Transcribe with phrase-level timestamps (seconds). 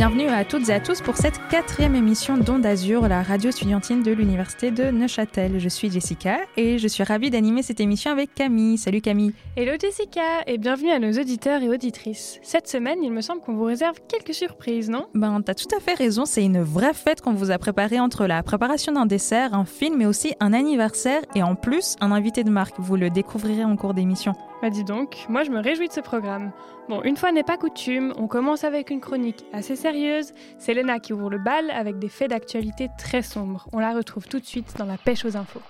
[0.00, 4.02] Bienvenue à toutes et à tous pour cette quatrième émission d'Onde Azur, la radio estudiantine
[4.02, 5.60] de l'Université de Neuchâtel.
[5.60, 8.78] Je suis Jessica et je suis ravie d'animer cette émission avec Camille.
[8.78, 9.34] Salut Camille.
[9.56, 12.40] Hello Jessica et bienvenue à nos auditeurs et auditrices.
[12.42, 15.04] Cette semaine, il me semble qu'on vous réserve quelques surprises, non?
[15.12, 18.26] Ben, t'as tout à fait raison, c'est une vraie fête qu'on vous a préparée entre
[18.26, 22.42] la préparation d'un dessert, un film, mais aussi un anniversaire et en plus un invité
[22.42, 22.76] de marque.
[22.78, 24.32] Vous le découvrirez en cours d'émission.
[24.62, 26.52] Bah dis donc, moi je me réjouis de ce programme.
[26.90, 30.34] Bon, une fois n'est pas coutume, on commence avec une chronique assez sérieuse.
[30.58, 33.68] C'est Léna qui ouvre le bal avec des faits d'actualité très sombres.
[33.72, 35.62] On la retrouve tout de suite dans la pêche aux infos.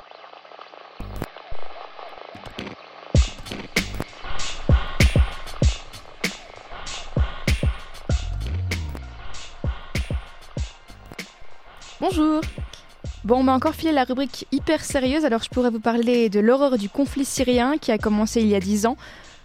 [12.01, 12.41] Bonjour
[13.23, 16.41] Bon, on m'a encore filé la rubrique hyper sérieuse, alors je pourrais vous parler de
[16.41, 18.97] l'horreur du conflit syrien qui a commencé il y a 10 ans,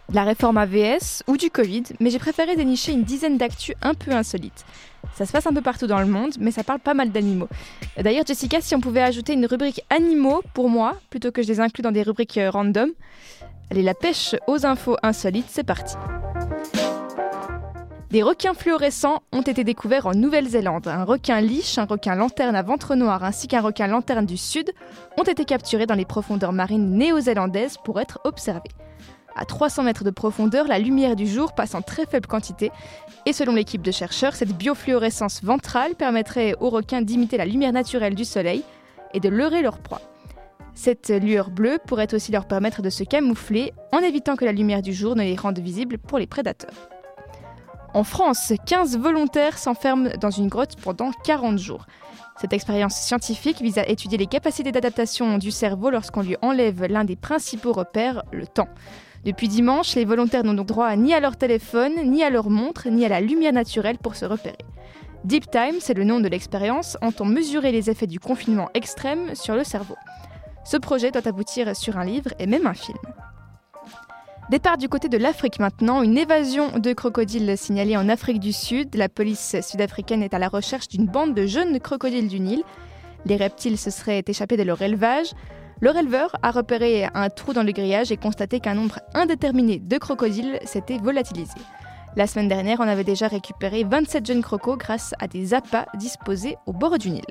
[0.07, 3.93] de la réforme AVS ou du Covid, mais j'ai préféré dénicher une dizaine d'actus un
[3.93, 4.63] peu insolites.
[5.15, 7.49] Ça se passe un peu partout dans le monde, mais ça parle pas mal d'animaux.
[8.01, 11.59] D'ailleurs, Jessica, si on pouvait ajouter une rubrique animaux pour moi, plutôt que je les
[11.59, 12.91] inclus dans des rubriques euh, random,
[13.71, 15.95] allez, la pêche aux infos insolites, c'est parti.
[18.15, 20.87] Des requins fluorescents ont été découverts en Nouvelle-Zélande.
[20.87, 24.71] Un requin liche, un requin lanterne à ventre noir ainsi qu'un requin lanterne du sud
[25.17, 28.71] ont été capturés dans les profondeurs marines néo-zélandaises pour être observés.
[29.35, 32.71] À 300 mètres de profondeur, la lumière du jour passe en très faible quantité
[33.25, 38.15] et selon l'équipe de chercheurs, cette biofluorescence ventrale permettrait aux requins d'imiter la lumière naturelle
[38.15, 38.63] du soleil
[39.13, 39.99] et de leurrer leur proie.
[40.73, 44.81] Cette lueur bleue pourrait aussi leur permettre de se camoufler en évitant que la lumière
[44.81, 46.94] du jour ne les rende visibles pour les prédateurs.
[47.95, 51.85] En France, 15 volontaires s'enferment dans une grotte pendant 40 jours.
[52.41, 57.05] Cette expérience scientifique vise à étudier les capacités d'adaptation du cerveau lorsqu'on lui enlève l'un
[57.05, 58.67] des principaux repères, le temps.
[59.23, 62.89] Depuis dimanche, les volontaires n'ont donc droit ni à leur téléphone, ni à leur montre,
[62.89, 64.57] ni à la lumière naturelle pour se repérer.
[65.23, 69.55] Deep Time, c'est le nom de l'expérience, entend mesurer les effets du confinement extrême sur
[69.55, 69.95] le cerveau.
[70.65, 72.97] Ce projet doit aboutir sur un livre et même un film.
[74.51, 78.93] Départ du côté de l'Afrique maintenant, une évasion de crocodiles signalée en Afrique du Sud.
[78.93, 82.63] La police sud-africaine est à la recherche d'une bande de jeunes crocodiles du Nil.
[83.25, 85.31] Les reptiles se seraient échappés de leur élevage.
[85.81, 89.97] Leur éleveur a repéré un trou dans le grillage et constaté qu'un nombre indéterminé de
[89.97, 91.55] crocodiles s'était volatilisé.
[92.15, 96.55] La semaine dernière, on avait déjà récupéré 27 jeunes crocos grâce à des appâts disposés
[96.67, 97.25] au bord du Nil.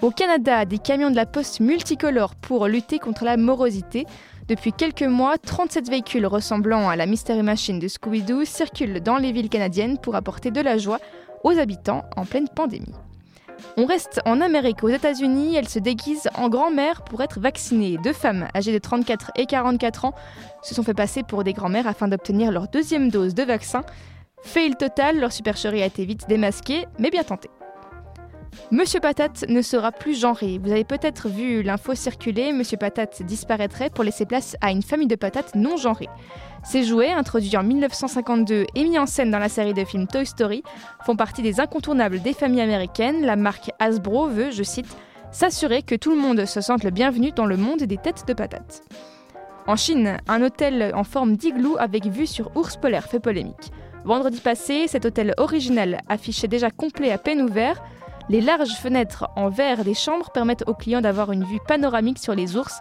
[0.00, 4.06] Au Canada, des camions de la poste multicolores pour lutter contre la morosité.
[4.46, 9.32] Depuis quelques mois, 37 véhicules ressemblant à la Mystery Machine de Scooby-Doo circulent dans les
[9.32, 11.00] villes canadiennes pour apporter de la joie
[11.42, 12.94] aux habitants en pleine pandémie.
[13.76, 17.98] On reste en Amérique, aux États-Unis, elle se déguise en grand-mère pour être vaccinée.
[18.00, 20.14] Deux femmes âgées de 34 et 44 ans
[20.62, 23.82] se sont fait passer pour des grand-mères afin d'obtenir leur deuxième dose de vaccin.
[24.44, 27.50] Fail total, leur supercherie a été vite démasquée, mais bien tentée.
[28.70, 30.60] Monsieur Patate ne sera plus genré.
[30.62, 35.06] Vous avez peut-être vu l'info circuler, Monsieur Patate disparaîtrait pour laisser place à une famille
[35.06, 36.08] de patates non genrées.
[36.64, 40.26] Ces jouets, introduits en 1952 et mis en scène dans la série de films Toy
[40.26, 40.62] Story,
[41.06, 43.24] font partie des incontournables des familles américaines.
[43.24, 44.96] La marque Hasbro veut, je cite,
[45.30, 48.34] s'assurer que tout le monde se sente le bienvenu dans le monde des têtes de
[48.34, 48.82] patates.
[49.66, 53.72] En Chine, un hôtel en forme d'igloo avec vue sur ours polaire fait polémique.
[54.04, 57.82] Vendredi passé, cet hôtel original affichait déjà complet à peine ouvert
[58.28, 62.34] les larges fenêtres en verre des chambres permettent aux clients d'avoir une vue panoramique sur
[62.34, 62.80] les ours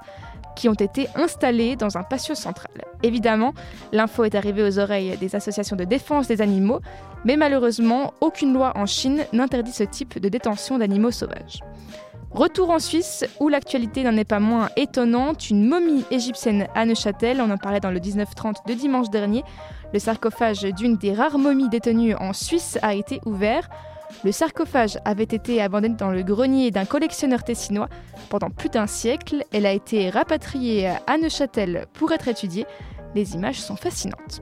[0.56, 2.84] qui ont été installés dans un patio central.
[3.04, 3.54] Évidemment,
[3.92, 6.80] l'info est arrivée aux oreilles des associations de défense des animaux,
[7.26, 11.60] mais malheureusement, aucune loi en Chine n'interdit ce type de détention d'animaux sauvages.
[12.32, 17.40] Retour en Suisse, où l'actualité n'en est pas moins étonnante, une momie égyptienne à Neuchâtel,
[17.40, 19.44] on en parlait dans le 1930 de dimanche dernier,
[19.94, 23.70] le sarcophage d'une des rares momies détenues en Suisse a été ouvert.
[24.24, 27.90] Le sarcophage avait été abandonné dans le grenier d'un collectionneur tessinois
[28.30, 29.44] pendant plus d'un siècle.
[29.54, 32.66] Elle a été rapatriée à Neuchâtel pour être étudiée.
[33.16, 34.42] Les images sont fascinantes.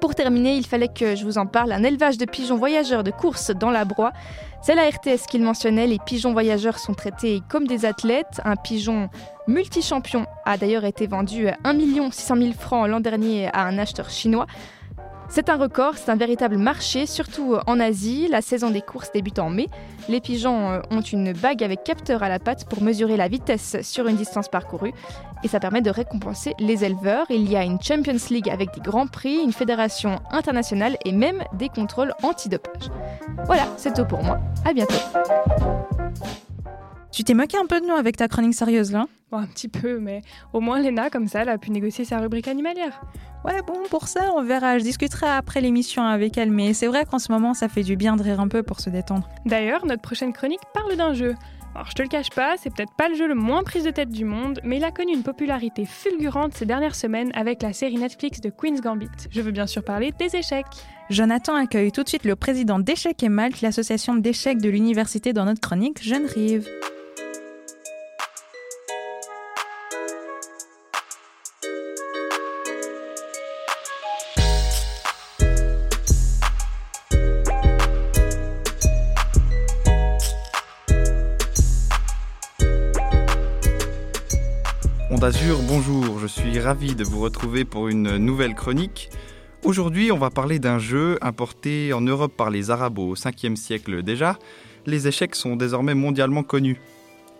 [0.00, 1.72] Pour terminer, il fallait que je vous en parle.
[1.72, 4.12] Un élevage de pigeons voyageurs de course dans la broie.
[4.62, 5.86] C'est la RTS qu'il mentionnait.
[5.86, 8.40] Les pigeons voyageurs sont traités comme des athlètes.
[8.44, 9.10] Un pigeon
[9.46, 14.08] multi-champion a d'ailleurs été vendu à 1 600 000 francs l'an dernier à un acheteur
[14.08, 14.46] chinois.
[15.32, 18.26] C'est un record, c'est un véritable marché, surtout en Asie.
[18.28, 19.68] La saison des courses débute en mai.
[20.08, 23.76] Les pigeons euh, ont une bague avec capteur à la patte pour mesurer la vitesse
[23.82, 24.92] sur une distance parcourue
[25.44, 27.26] et ça permet de récompenser les éleveurs.
[27.30, 31.44] Il y a une Champions League avec des grands prix, une fédération internationale et même
[31.52, 32.90] des contrôles antidopage.
[33.44, 34.40] Voilà, c'est tout pour moi.
[34.64, 34.98] À bientôt.
[37.12, 39.06] Tu t'es moqué un peu de nous avec ta chronique sérieuse là?
[39.30, 40.22] Bon, un petit peu, mais
[40.52, 43.00] au moins Léna, comme ça, elle a pu négocier sa rubrique animalière.
[43.44, 44.78] Ouais, bon, pour ça, on verra.
[44.78, 47.96] Je discuterai après l'émission avec elle, mais c'est vrai qu'en ce moment, ça fait du
[47.96, 49.28] bien de rire un peu pour se détendre.
[49.46, 51.34] D'ailleurs, notre prochaine chronique parle d'un jeu.
[51.74, 53.90] Alors, je te le cache pas, c'est peut-être pas le jeu le moins prise de
[53.90, 57.72] tête du monde, mais il a connu une popularité fulgurante ces dernières semaines avec la
[57.72, 59.06] série Netflix de Queen's Gambit.
[59.30, 60.66] Je veux bien sûr parler des échecs.
[61.08, 65.44] Jonathan accueille tout de suite le président d'Échecs et Malte, l'association d'échecs de l'université dans
[65.44, 66.68] notre chronique Jeune Rive.
[85.18, 89.10] d'Azur, bonjour, je suis ravi de vous retrouver pour une nouvelle chronique.
[89.64, 94.02] Aujourd'hui, on va parler d'un jeu importé en Europe par les Arabes au 5e siècle
[94.02, 94.38] déjà.
[94.86, 96.80] Les échecs sont désormais mondialement connus.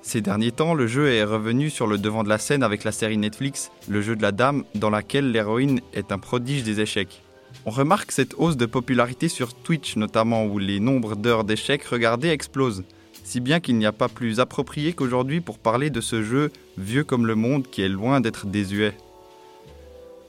[0.02, 2.92] Ces derniers temps, le jeu est revenu sur le devant de la scène avec la
[2.92, 7.22] série Netflix Le jeu de la dame, dans laquelle l'héroïne est un prodige des échecs.
[7.66, 12.30] On remarque cette hausse de popularité sur Twitch notamment, où les nombres d'heures d'échecs regardées
[12.30, 12.84] explosent
[13.30, 17.04] si bien qu'il n'y a pas plus approprié qu'aujourd'hui pour parler de ce jeu vieux
[17.04, 18.92] comme le monde qui est loin d'être désuet.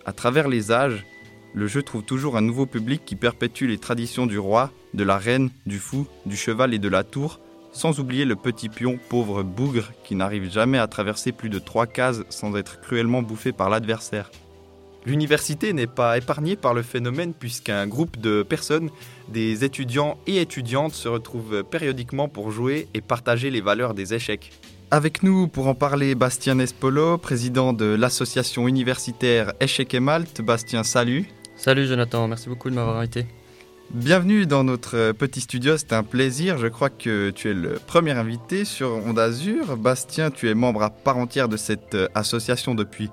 [0.06, 1.04] À travers les âges,
[1.56, 5.18] le jeu trouve toujours un nouveau public qui perpétue les traditions du roi, de la
[5.18, 7.40] reine, du fou, du cheval et de la tour,
[7.72, 11.88] sans oublier le petit pion pauvre bougre qui n'arrive jamais à traverser plus de trois
[11.88, 14.30] cases sans être cruellement bouffé par l'adversaire.
[15.06, 18.90] L'université n'est pas épargnée par le phénomène puisqu'un groupe de personnes,
[19.30, 24.52] des étudiants et étudiantes, se retrouvent périodiquement pour jouer et partager les valeurs des échecs.
[24.92, 30.42] Avec nous pour en parler, Bastien Nespolo, président de l'association universitaire Échec et Malte.
[30.42, 31.26] Bastien, salut.
[31.56, 33.26] Salut Jonathan, merci beaucoup de m'avoir invité.
[33.94, 36.58] Bienvenue dans notre petit studio, c'est un plaisir.
[36.58, 39.78] Je crois que tu es le premier invité sur Onde Azur.
[39.78, 43.10] Bastien, tu es membre à part entière de cette association depuis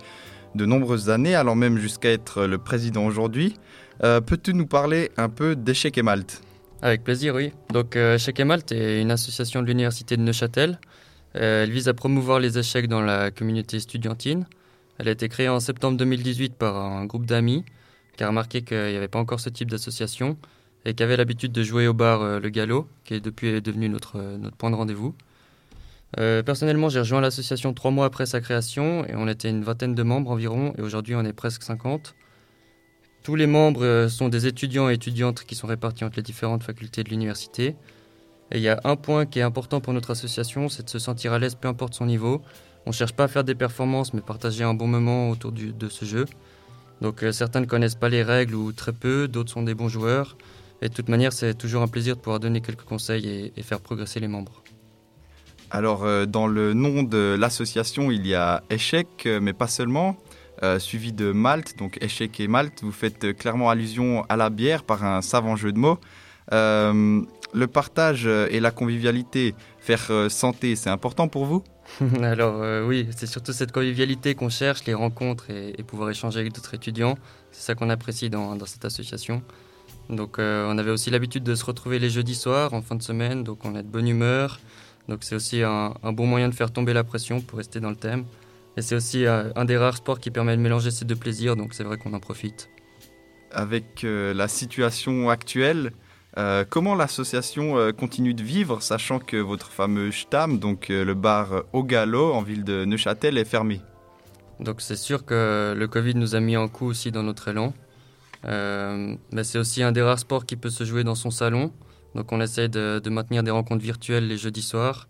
[0.54, 3.56] de nombreuses années, allant même jusqu'à être le président aujourd'hui.
[4.04, 6.42] Euh, peux-tu nous parler un peu d'Échec et Malte?
[6.82, 7.52] Avec plaisir, oui.
[7.72, 10.78] Donc, euh, Échec et Malte est une association de l'Université de Neuchâtel.
[11.36, 14.46] Euh, elle vise à promouvoir les échecs dans la communauté estudiantine.
[14.98, 17.64] Elle a été créée en septembre 2018 par un groupe d'amis
[18.16, 20.36] qui a remarqué qu'il n'y avait pas encore ce type d'association
[20.84, 24.18] et qui avait l'habitude de jouer au bar Le Galop, qui est depuis devenu notre,
[24.38, 25.14] notre point de rendez-vous.
[26.16, 29.94] Euh, personnellement, j'ai rejoint l'association trois mois après sa création et on était une vingtaine
[29.94, 32.14] de membres environ et aujourd'hui on est presque 50.
[33.22, 36.62] Tous les membres euh, sont des étudiants et étudiantes qui sont répartis entre les différentes
[36.62, 37.76] facultés de l'université.
[38.50, 40.99] Et il y a un point qui est important pour notre association, c'est de se
[40.99, 42.40] sentir à l'aise peu importe son niveau.
[42.87, 45.88] On ne cherche pas à faire des performances mais partager un bon moment autour de
[45.90, 46.25] ce jeu.
[47.02, 49.88] Donc euh, certains ne connaissent pas les règles ou très peu, d'autres sont des bons
[49.88, 50.38] joueurs.
[50.81, 53.81] Et de toute manière, c'est toujours un plaisir de pouvoir donner quelques conseils et faire
[53.81, 54.62] progresser les membres.
[55.70, 60.16] Alors, euh, dans le nom de l'association, il y a échec, euh, mais pas seulement,
[60.62, 62.82] euh, suivi de Malte, donc échec et Malte.
[62.82, 65.98] Vous faites clairement allusion à la bière par un savant jeu de mots.
[66.50, 71.62] le partage et la convivialité, faire santé, c'est important pour vous?
[72.22, 76.74] Alors oui, c'est surtout cette convivialité qu'on cherche, les rencontres et, pouvoir échanger avec d'autres
[76.74, 77.16] étudiants.
[77.52, 79.42] C'est ça qu'on apprécie dans, dans, cette association.
[80.10, 83.44] Donc on avait aussi l'habitude de se retrouver les jeudis soirs en fin de semaine,
[83.44, 84.58] donc on est de bonne humeur.
[85.08, 87.96] Donc c'est aussi un, bon moyen de faire tomber la pression pour rester dans le
[87.96, 88.24] thème.
[88.76, 91.56] Et c'est aussi euh, un des rares sports qui permet de mélanger ces deux plaisirs,
[91.56, 92.68] donc c'est vrai qu'on en profite.
[93.50, 95.92] Avec euh, la situation actuelle,
[96.36, 101.82] euh, comment l'association continue de vivre, sachant que votre fameux Stam, donc le bar Au
[101.82, 103.80] Galop en ville de Neuchâtel, est fermé?
[104.60, 107.72] Donc c'est sûr que le Covid nous a mis en coup aussi dans notre élan.
[108.44, 111.72] mais c'est aussi un des rares sports qui peut se jouer dans son salon.
[112.14, 115.08] Donc on essaie de, maintenir des rencontres virtuelles les jeudis soirs.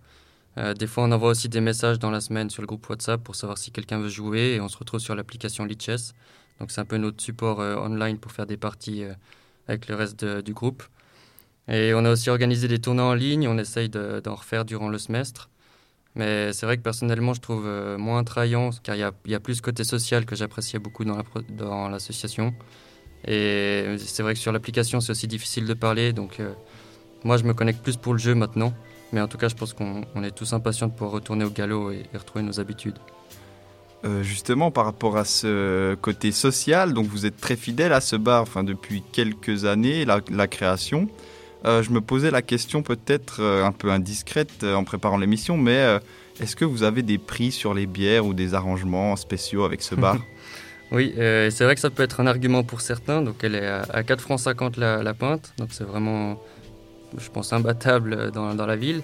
[0.56, 3.22] Euh, des fois, on envoie aussi des messages dans la semaine sur le groupe WhatsApp
[3.22, 6.14] pour savoir si quelqu'un veut jouer et on se retrouve sur l'application Lichess.
[6.58, 9.12] Donc c'est un peu notre support euh, online pour faire des parties euh,
[9.68, 10.82] avec le reste du groupe.
[11.68, 14.96] Et on a aussi organisé des tournois en ligne, on essaye d'en refaire durant le
[14.96, 15.50] semestre.
[16.14, 19.62] Mais c'est vrai que personnellement, je trouve moins attrayant car il y, a, plus ce
[19.62, 22.54] côté social que j'appréciais beaucoup dans l'association.
[23.26, 26.14] et c'est vrai que sur l'application, c'est aussi difficile de parler.
[27.24, 28.72] Moi, je me connecte plus pour le jeu maintenant.
[29.12, 31.90] Mais en tout cas, je pense qu'on est tous impatients de pouvoir retourner au galop
[31.92, 32.96] et, retrouver nos habitudes.
[34.04, 38.16] Euh, justement, par rapport à ce côté social, donc vous êtes très fidèle à ce
[38.16, 41.08] bar enfin, depuis quelques années, la, création.
[41.64, 45.98] Euh, je me posais la question peut-être euh, un peu indiscrète en préparant l'émission, mais
[46.40, 49.94] est-ce que vous avez des prix sur les bières ou des arrangements spéciaux avec ce
[49.94, 50.16] bar?
[50.90, 53.20] Oui, c'est vrai que ça peut être un argument pour certains.
[53.20, 56.40] Donc elle est à, 4 francs 50 la, la pinte, donc c'est vraiment
[57.16, 59.02] je pense, imbattable dans, dans la ville.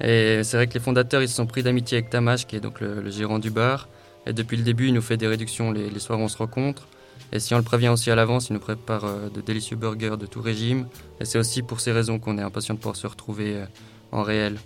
[0.00, 2.60] Et c'est vrai que les fondateurs, ils se sont pris d'amitié avec Tamash, qui est
[2.60, 3.88] donc le, gérant du bar.
[4.26, 6.36] Et depuis le début, il nous fait des réductions les, les soirs où on se
[6.36, 6.88] rencontre.
[7.32, 10.16] Et si on le prévient aussi à l'avance, il nous prépare euh, de délicieux burgers
[10.18, 10.86] de tout régime.
[11.20, 13.66] Et c'est aussi pour ces raisons qu'on est impatient de pouvoir se retrouver euh,
[14.12, 14.58] en réel.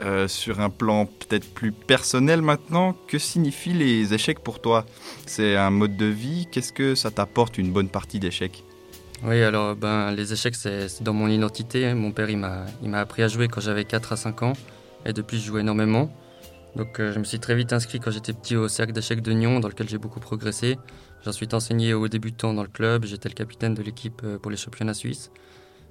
[0.00, 4.84] Euh, sur un plan peut-être plus personnel maintenant, que signifient les échecs pour toi?
[5.26, 6.48] C'est un mode de vie?
[6.50, 8.64] Qu'est-ce que ça t'apporte une bonne partie d'échecs?
[9.24, 11.94] Oui, alors ben, les échecs, c'est dans mon identité.
[11.94, 12.66] Mon père, il m'a
[12.98, 14.52] appris à jouer quand j'avais 4 à 5 ans.
[15.06, 16.10] Et depuis, je joue énormément.
[16.76, 19.60] Donc je me suis très vite inscrit quand j'étais petit au cercle d'échecs de Nyon,
[19.60, 20.78] dans lequel j'ai beaucoup progressé.
[21.22, 24.50] J'ai ensuite enseigné aux débutants dans le club, j'étais le capitaine de l'équipe euh, pour
[24.50, 25.30] les championnats suisses.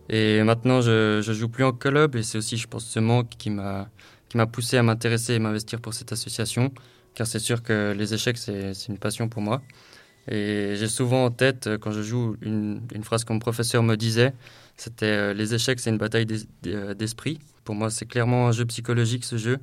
[0.10, 3.30] Et maintenant, je, je joue plus en club et c'est aussi, je pense, ce manque
[3.30, 3.90] qui m'a
[4.30, 6.72] qui m'a poussé à m'intéresser et m'investir pour cette association,
[7.16, 9.62] car c'est sûr que les échecs, c'est une passion pour moi.
[10.28, 13.96] Et j'ai souvent en tête, euh, quand je joue, une, phrase que mon professeur me
[13.96, 14.34] disait,
[14.78, 17.40] c'était euh, Les échecs, c'est une bataille d'esprit.
[17.64, 19.60] Pour moi, c'est clairement un jeu psychologique, ce jeu,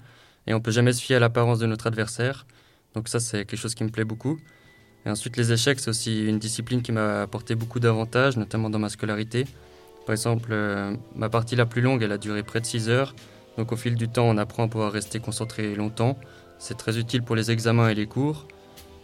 [0.46, 2.46] et on peut jamais se fier à l'apparence de notre adversaire.
[2.94, 4.38] Donc ça, c'est quelque chose qui me plaît beaucoup.
[5.06, 8.78] Et ensuite, les échecs, c'est aussi une discipline qui m'a apporté beaucoup d'avantages, notamment dans
[8.78, 9.46] ma scolarité.
[10.06, 13.14] Par exemple, euh, ma partie la plus longue, elle a duré près de 6 heures.
[13.56, 16.18] Donc au fil du temps, on apprend à pouvoir rester concentré longtemps.
[16.58, 18.46] C'est très utile pour les examens et les cours.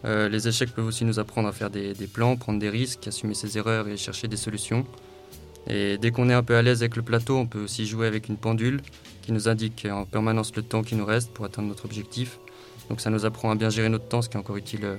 [0.04, 3.34] Euh, les échecs peuvent aussi nous apprendre à faire des, plans, prendre des risques, assumer
[3.34, 4.84] ses erreurs et chercher des solutions.
[5.66, 8.06] Et dès qu'on est un peu à l'aise avec le plateau, on peut aussi jouer
[8.06, 8.82] avec une pendule
[9.22, 12.38] qui nous indique en permanence le temps qui nous reste pour atteindre notre objectif.
[12.90, 14.96] Donc ça nous apprend à bien gérer notre temps, ce qui est encore utile euh,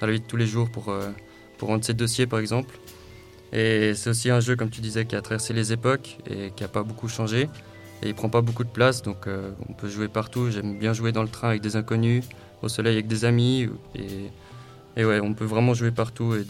[0.00, 1.08] dans la vie de tous les jours pour, euh,
[1.56, 2.78] pour rendre ses dossiers par exemple.
[3.52, 6.62] Et c'est aussi un jeu, comme tu disais, qui a traversé les époques et qui
[6.62, 7.48] n'a pas beaucoup changé.
[8.02, 10.50] Et il prend pas beaucoup de place, donc euh, on peut jouer partout.
[10.50, 12.24] J'aime bien jouer dans le train avec des inconnus,
[12.62, 13.68] au soleil avec des amis.
[13.94, 14.30] Et,
[14.96, 16.44] et ouais, on peut vraiment jouer partout et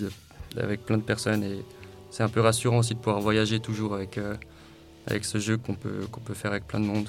[0.60, 1.42] avec plein de personnes.
[1.42, 1.62] Et
[2.10, 4.36] c'est un peu rassurant aussi de pouvoir voyager toujours avec, euh,
[5.06, 7.08] avec ce jeu qu'on peut, qu'on peut faire avec plein de monde.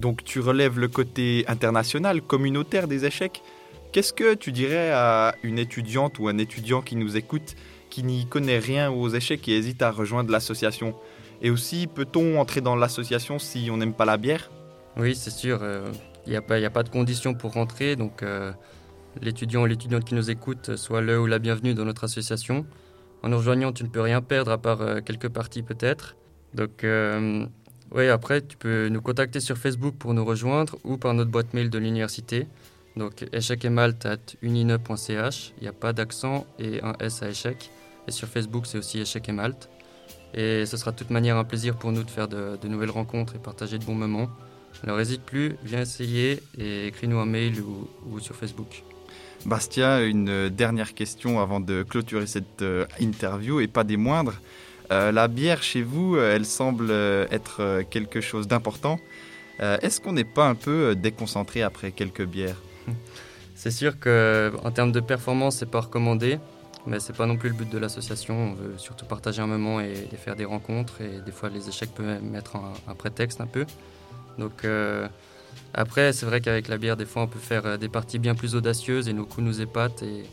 [0.00, 3.42] Donc tu relèves le côté international, communautaire des échecs.
[3.92, 7.56] Qu'est-ce que tu dirais à une étudiante ou un étudiant qui nous écoute,
[7.90, 10.94] qui n'y connaît rien aux échecs et hésite à rejoindre l'association?
[11.42, 14.50] Et aussi, peut-on entrer dans l'association si on n'aime pas la bière?
[14.96, 15.60] Oui, c'est sûr.
[16.26, 17.96] Il euh, n'y a, pas, a pas de conditions pour rentrer.
[17.96, 18.52] Donc, euh,
[19.20, 22.66] l'étudiant ou l'étudiante qui nous écoute soit le ou la bienvenue dans notre association.
[23.22, 26.16] En nous rejoignant, tu ne peux rien perdre à part euh, quelques parties peut-être.
[26.54, 26.84] Donc,
[27.94, 31.52] oui, après, tu peux nous contacter sur Facebook pour nous rejoindre ou par notre boîte
[31.54, 32.46] mail de l'université.
[32.96, 37.28] Donc échec et malte at unine.ch, il n'y a pas d'accent et un S à
[37.28, 37.70] échec.
[38.06, 39.70] Et sur Facebook, c'est aussi échec et malte.
[40.34, 43.36] Et ce sera de toute manière un plaisir pour nous de faire de, nouvelles rencontres
[43.36, 44.28] et partager de bons moments.
[44.82, 48.82] Alors n'hésite plus, viens essayer et écris-nous un mail ou, sur Facebook.
[49.46, 54.40] Bastia, une dernière question avant de clôturer cette euh, interview et pas des moindres.
[54.90, 58.98] Euh, la bière chez vous, euh, elle semble être quelque chose d'important.
[59.60, 62.56] Est-ce qu'on n'est pas un peu déconcentré après quelques bières?
[63.54, 66.40] C'est sûr qu'en termes de performance, c'est pas recommandé,
[66.84, 68.34] mais c'est pas non plus le but de l'association.
[68.34, 71.90] On veut surtout partager un moment et, faire des rencontres, et des fois les échecs
[71.94, 73.64] peuvent mettre un, prétexte un peu.
[74.38, 75.08] Donc euh,
[75.74, 78.34] après, c'est vrai qu'avec la bière, des fois, on peut faire euh, des parties bien
[78.34, 80.24] plus audacieuses et nos coups nous épatent, et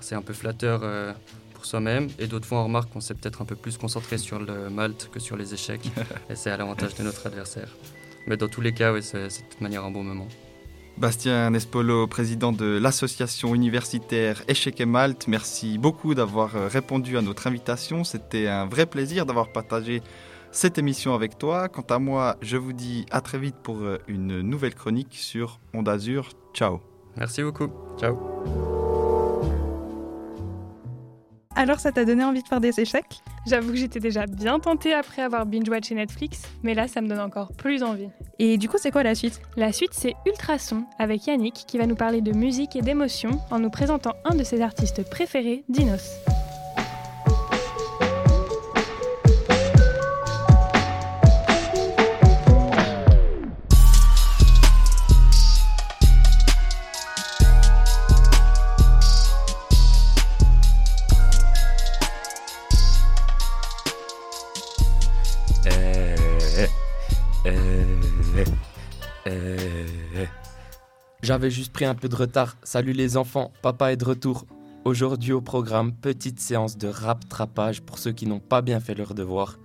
[0.00, 1.12] c'est un peu flatteur euh,
[1.54, 2.08] pour soi-même.
[2.18, 5.10] Et d'autres fois, on remarque qu'on s'est peut-être un peu plus concentré sur le malte
[5.12, 5.90] que sur les échecs,
[6.30, 7.68] et c'est à l'avantage de notre adversaire.
[8.26, 10.28] Mais dans tous les cas, oui, c'est de toute manière un bon moment.
[10.98, 17.46] Bastien Nespolo, président de l'association universitaire Échec et Malte, merci beaucoup d'avoir répondu à notre
[17.46, 18.02] invitation.
[18.02, 20.02] C'était un vrai plaisir d'avoir partagé
[20.50, 21.68] cette émission avec toi.
[21.68, 25.60] Quant à moi, je vous dis à très vite pour euh, une nouvelle chronique sur
[25.74, 26.30] Onde Azur.
[26.54, 26.80] Ciao.
[27.16, 27.68] Merci beaucoup.
[27.98, 28.16] Ciao.
[31.54, 33.20] Alors, ça t'a donné envie de faire des échecs?
[33.44, 37.18] J'avoue que j'étais déjà bien tentée après avoir binge-watché Netflix, mais là, ça me donne
[37.18, 38.08] encore plus envie.
[38.38, 39.40] Et du coup, c'est quoi la suite?
[39.56, 43.58] La suite, c'est Ultrason, avec Yannick, qui va nous parler de musique et d'émotion en
[43.58, 46.12] nous présentant un de ses artistes préférés, Dinos.
[71.28, 72.56] J'avais juste pris un peu de retard.
[72.62, 74.46] Salut les enfants, papa est de retour.
[74.86, 79.12] Aujourd'hui au programme, petite séance de rap-trapage pour ceux qui n'ont pas bien fait leur
[79.12, 79.58] devoir.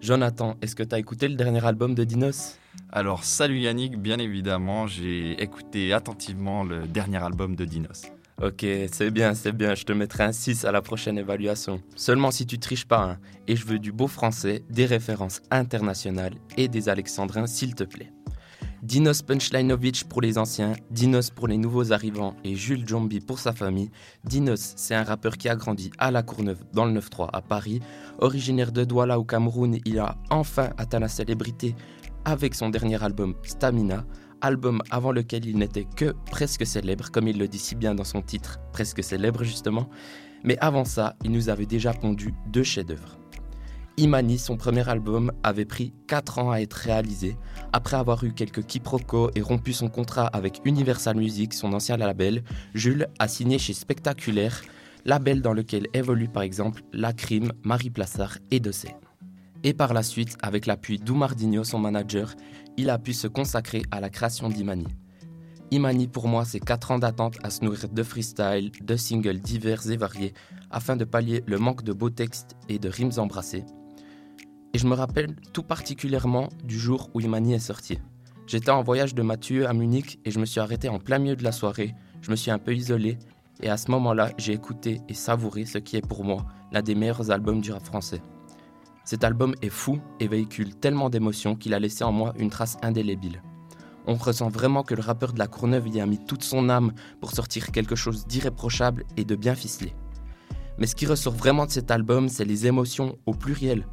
[0.00, 2.56] Jonathan, est-ce que tu as écouté le dernier album de Dinos?
[2.92, 8.02] Alors, salut Yannick, bien évidemment, j'ai écouté attentivement le dernier album de Dinos.
[8.40, 11.82] Ok, c'est bien, c'est bien, je te mettrai un 6 à la prochaine évaluation.
[11.96, 13.18] Seulement si tu triches pas, hein.
[13.48, 18.12] Et je veux du beau français, des références internationales et des alexandrins, s'il te plaît.
[18.82, 23.52] Dinos Punchlinovic pour les anciens, Dinos pour les nouveaux arrivants et Jules Jombi pour sa
[23.52, 23.90] famille.
[24.24, 27.80] Dinos, c'est un rappeur qui a grandi à La Courneuve dans le 9-3 à Paris.
[28.20, 31.74] Originaire de Douala au Cameroun, il a enfin atteint la célébrité
[32.24, 34.04] avec son dernier album Stamina,
[34.42, 38.04] album avant lequel il n'était que presque célèbre, comme il le dit si bien dans
[38.04, 39.88] son titre, presque célèbre justement.
[40.44, 43.18] Mais avant ça, il nous avait déjà pondu deux chefs-d'œuvre.
[43.98, 47.36] Imani, son premier album, avait pris 4 ans à être réalisé,
[47.72, 52.44] après avoir eu quelques quiproquos et rompu son contrat avec Universal Music, son ancien label,
[52.74, 54.62] Jules a signé chez Spectaculaire,
[55.04, 58.94] label dans lequel évoluent par exemple La Crime, Marie Plassard et Dossé.
[59.64, 62.34] Et par la suite, avec l'appui d'Oumardinho, son manager,
[62.76, 64.86] il a pu se consacrer à la création d'Imani.
[65.72, 69.90] Imani, pour moi, c'est 4 ans d'attente à se nourrir de freestyle, de singles divers
[69.90, 70.34] et variés,
[70.70, 73.64] afin de pallier le manque de beaux textes et de rimes embrassées,
[74.74, 77.98] et je me rappelle tout particulièrement du jour où Imani est sorti.
[78.46, 81.36] J'étais en voyage de Mathieu à Munich et je me suis arrêté en plein milieu
[81.36, 81.94] de la soirée.
[82.22, 83.18] Je me suis un peu isolé
[83.60, 86.94] et à ce moment-là, j'ai écouté et savouré ce qui est pour moi l'un des
[86.94, 88.22] meilleurs albums du rap français.
[89.04, 92.76] Cet album est fou et véhicule tellement d'émotions qu'il a laissé en moi une trace
[92.82, 93.42] indélébile.
[94.06, 96.92] On ressent vraiment que le rappeur de la Courneuve y a mis toute son âme
[97.20, 99.94] pour sortir quelque chose d'irréprochable et de bien ficelé.
[100.78, 103.86] Mais ce qui ressort vraiment de cet album, c'est les émotions au pluriel,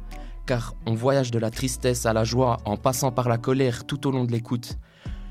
[0.46, 4.06] car on voyage de la tristesse à la joie en passant par la colère tout
[4.06, 4.78] au long de l'écoute.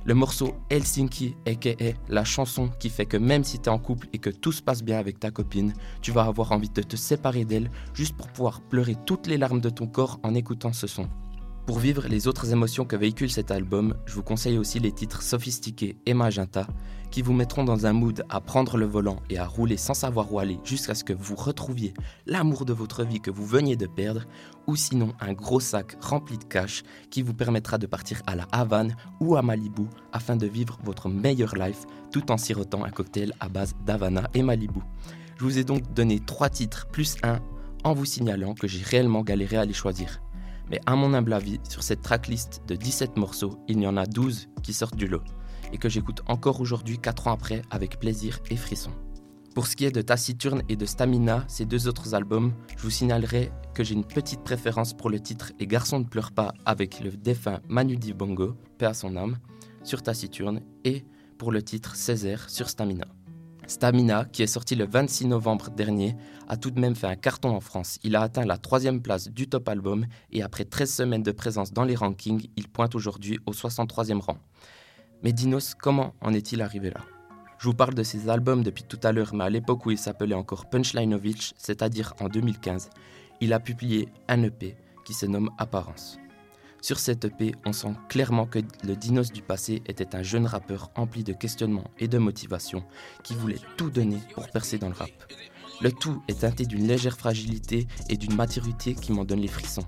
[0.06, 1.72] Le morceau Helsinki, aka
[2.10, 4.62] la chanson qui fait que même si tu es en couple et que tout se
[4.62, 8.28] passe bien avec ta copine, tu vas avoir envie de te séparer d'elle juste pour
[8.28, 11.10] pouvoir pleurer toutes les larmes de ton corps en écoutant ce son.
[11.66, 15.24] Pour vivre les autres émotions que véhicule cet album, je vous conseille aussi les titres
[15.24, 16.68] sophistiqués et magenta
[17.16, 20.34] qui vous mettront dans un mood à prendre le volant et à rouler sans savoir
[20.34, 21.94] où aller jusqu'à ce que vous retrouviez
[22.26, 24.26] l'amour de votre vie que vous veniez de perdre
[24.68, 28.46] ou sinon un gros sac rempli de cash qui vous permettra de partir à la
[28.52, 33.32] Havane ou à Malibu afin de vivre votre meilleur life tout en sirotant un cocktail
[33.40, 34.82] à base d'Havana et Malibu.
[35.38, 37.40] Je vous ai donc donné trois titres plus un
[37.86, 40.20] en vous signalant que j'ai réellement galéré à les choisir.
[40.70, 44.06] Mais à mon humble avis, sur cette tracklist de 17 morceaux, il y en a
[44.06, 45.22] 12 qui sortent du lot,
[45.74, 48.92] et que j'écoute encore aujourd'hui 4 ans après avec plaisir et frisson.
[49.56, 52.90] Pour ce qui est de Taciturne et de Stamina, ces deux autres albums, je vous
[52.90, 57.00] signalerai que j'ai une petite préférence pour le titre Les garçons ne pleurent pas avec
[57.00, 59.38] le défunt Manu Dibongo, paix à son âme,
[59.84, 61.06] sur Taciturne, et
[61.38, 63.06] pour le titre Césaire sur Stamina.
[63.68, 66.16] Stamina, qui est sorti le 26 novembre dernier,
[66.48, 67.98] a tout de même fait un carton en France.
[68.04, 71.74] Il a atteint la troisième place du top album et après 13 semaines de présence
[71.74, 74.38] dans les rankings, il pointe aujourd'hui au 63e rang.
[75.24, 77.02] Mais Dinos, comment en est-il arrivé là?
[77.58, 79.98] Je vous parle de ses albums depuis tout à l'heure, mais à l'époque où il
[79.98, 82.90] s'appelait encore Punchlinovich, c'est-à-dire en 2015,
[83.42, 86.20] il a publié un EP qui se nomme Apparence.
[86.82, 90.92] Sur cette EP, on sent clairement que le Dinos du passé était un jeune rappeur
[90.96, 92.84] empli de questionnements et de motivation
[93.24, 95.10] qui voulait tout donner pour percer dans le rap.
[95.82, 99.86] Le tout est teinté d'une légère fragilité et d'une maturité qui m'en donne les frissons.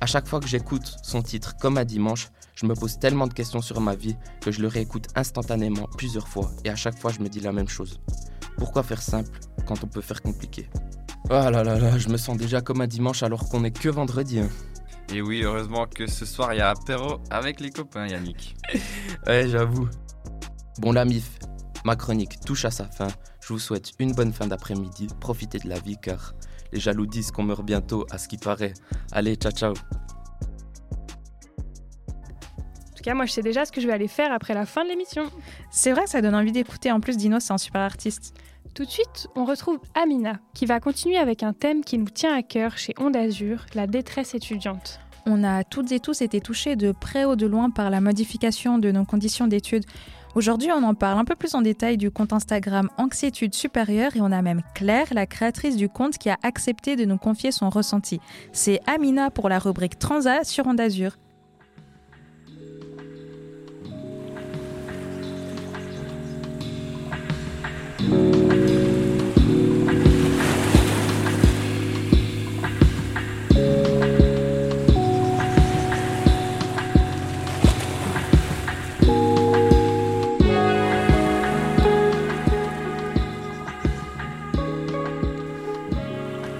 [0.00, 3.32] À chaque fois que j'écoute son titre comme un dimanche, je me pose tellement de
[3.32, 7.12] questions sur ma vie que je le réécoute instantanément plusieurs fois et à chaque fois
[7.12, 8.00] je me dis la même chose.
[8.56, 10.68] Pourquoi faire simple quand on peut faire compliqué?
[11.26, 13.88] Oh là là là, je me sens déjà comme un dimanche alors qu'on est que
[13.88, 14.40] vendredi.
[14.40, 14.48] Hein.
[15.12, 18.56] Et oui, heureusement que ce soir il y a apéro avec les copains, Yannick.
[19.26, 19.88] ouais, j'avoue.
[20.78, 21.38] Bon, la MIF,
[21.84, 23.08] ma chronique touche à sa fin.
[23.40, 25.08] Je vous souhaite une bonne fin d'après-midi.
[25.20, 26.34] Profitez de la vie car
[26.72, 28.74] les jaloux disent qu'on meurt bientôt, à ce qui paraît.
[29.12, 29.74] Allez, ciao ciao.
[33.00, 34.66] En tout cas, moi je sais déjà ce que je vais aller faire après la
[34.66, 35.22] fin de l'émission.
[35.70, 36.92] C'est vrai que ça donne envie d'écouter.
[36.92, 38.34] En plus, Dino, c'est un super artiste.
[38.74, 42.36] Tout de suite, on retrouve Amina, qui va continuer avec un thème qui nous tient
[42.36, 45.00] à cœur chez Onde Azur, la détresse étudiante.
[45.24, 48.76] On a toutes et tous été touchés de près ou de loin par la modification
[48.76, 49.86] de nos conditions d'études.
[50.34, 54.20] Aujourd'hui, on en parle un peu plus en détail du compte Instagram Anxiétude Supérieure et
[54.20, 57.70] on a même Claire, la créatrice du compte, qui a accepté de nous confier son
[57.70, 58.20] ressenti.
[58.52, 61.16] C'est Amina pour la rubrique Transat sur Onde Azur.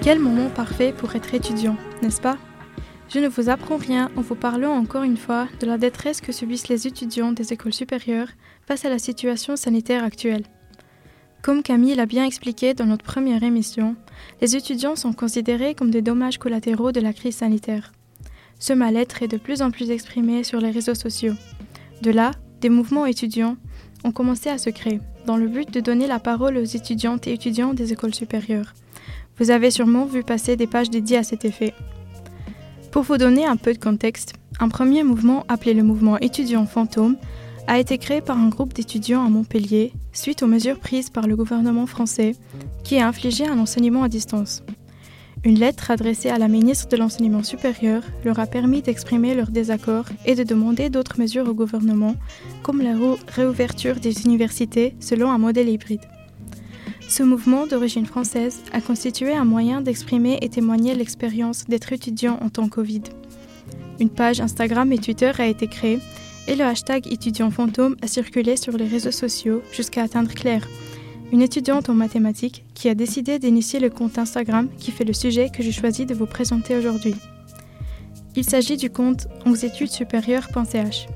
[0.03, 2.37] Quel moment parfait pour être étudiant, n'est-ce pas?
[3.07, 6.31] Je ne vous apprends rien en vous parlant encore une fois de la détresse que
[6.31, 8.29] subissent les étudiants des écoles supérieures
[8.67, 10.43] face à la situation sanitaire actuelle.
[11.41, 13.95] Comme Camille l'a bien expliqué dans notre première émission,
[14.41, 17.93] les étudiants sont considérés comme des dommages collatéraux de la crise sanitaire.
[18.59, 21.33] Ce mal-être est de plus en plus exprimé sur les réseaux sociaux.
[22.03, 23.57] De là, des mouvements étudiants
[24.03, 27.33] ont commencé à se créer, dans le but de donner la parole aux étudiantes et
[27.33, 28.75] étudiants des écoles supérieures.
[29.39, 31.73] Vous avez sûrement vu passer des pages dédiées à cet effet.
[32.91, 37.17] Pour vous donner un peu de contexte, un premier mouvement appelé le mouvement étudiant fantôme
[37.67, 41.35] a été créé par un groupe d'étudiants à Montpellier suite aux mesures prises par le
[41.35, 42.35] gouvernement français
[42.83, 44.63] qui a infligé un enseignement à distance.
[45.43, 50.05] Une lettre adressée à la ministre de l'Enseignement supérieur leur a permis d'exprimer leur désaccord
[50.25, 52.15] et de demander d'autres mesures au gouvernement,
[52.61, 52.95] comme la
[53.27, 56.05] réouverture des universités selon un modèle hybride.
[57.07, 62.49] Ce mouvement d'origine française a constitué un moyen d'exprimer et témoigner l'expérience d'être étudiant en
[62.49, 63.01] temps Covid.
[63.99, 65.99] Une page Instagram et Twitter a été créée
[66.47, 70.67] et le hashtag étudiant fantôme a circulé sur les réseaux sociaux jusqu'à atteindre Claire,
[71.31, 75.49] une étudiante en mathématiques qui a décidé d'initier le compte Instagram qui fait le sujet
[75.49, 77.15] que j'ai choisi de vous présenter aujourd'hui.
[78.35, 81.07] Il s'agit du compte onsétudessupérieures.ch.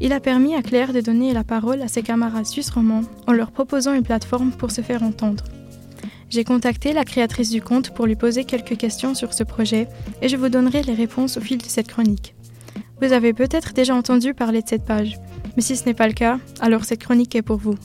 [0.00, 3.32] Il a permis à Claire de donner la parole à ses camarades suisses romans en
[3.32, 5.44] leur proposant une plateforme pour se faire entendre.
[6.30, 9.88] J'ai contacté la créatrice du compte pour lui poser quelques questions sur ce projet
[10.20, 12.33] et je vous donnerai les réponses au fil de cette chronique.
[13.00, 15.18] Vous avez peut-être déjà entendu parler de cette page,
[15.56, 17.76] mais si ce n'est pas le cas, alors cette chronique est pour vous.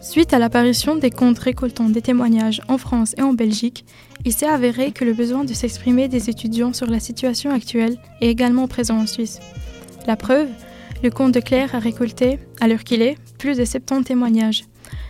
[0.00, 3.84] Suite à l'apparition des comptes récoltant des témoignages en France et en Belgique,
[4.24, 8.28] il s'est avéré que le besoin de s'exprimer des étudiants sur la situation actuelle est
[8.28, 9.40] également présent en Suisse.
[10.06, 10.48] La preuve,
[11.02, 14.64] le compte de Claire a récolté, à l'heure qu'il est, plus de 70 témoignages.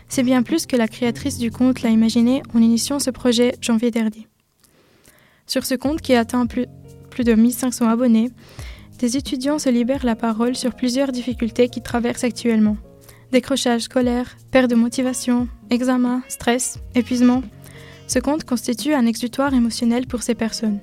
[0.08, 3.90] C'est bien plus que la créatrice du compte l'a imaginé en initiant ce projet janvier
[3.90, 4.26] dernier.
[5.46, 6.66] Sur ce compte qui atteint plus,
[7.16, 8.30] plus de 1500 abonnés,
[8.98, 12.76] des étudiants se libèrent la parole sur plusieurs difficultés qu'ils traversent actuellement
[13.32, 17.42] décrochage scolaire, perte de motivation, examen, stress, épuisement.
[18.06, 20.78] Ce compte constitue un exutoire émotionnel pour ces personnes.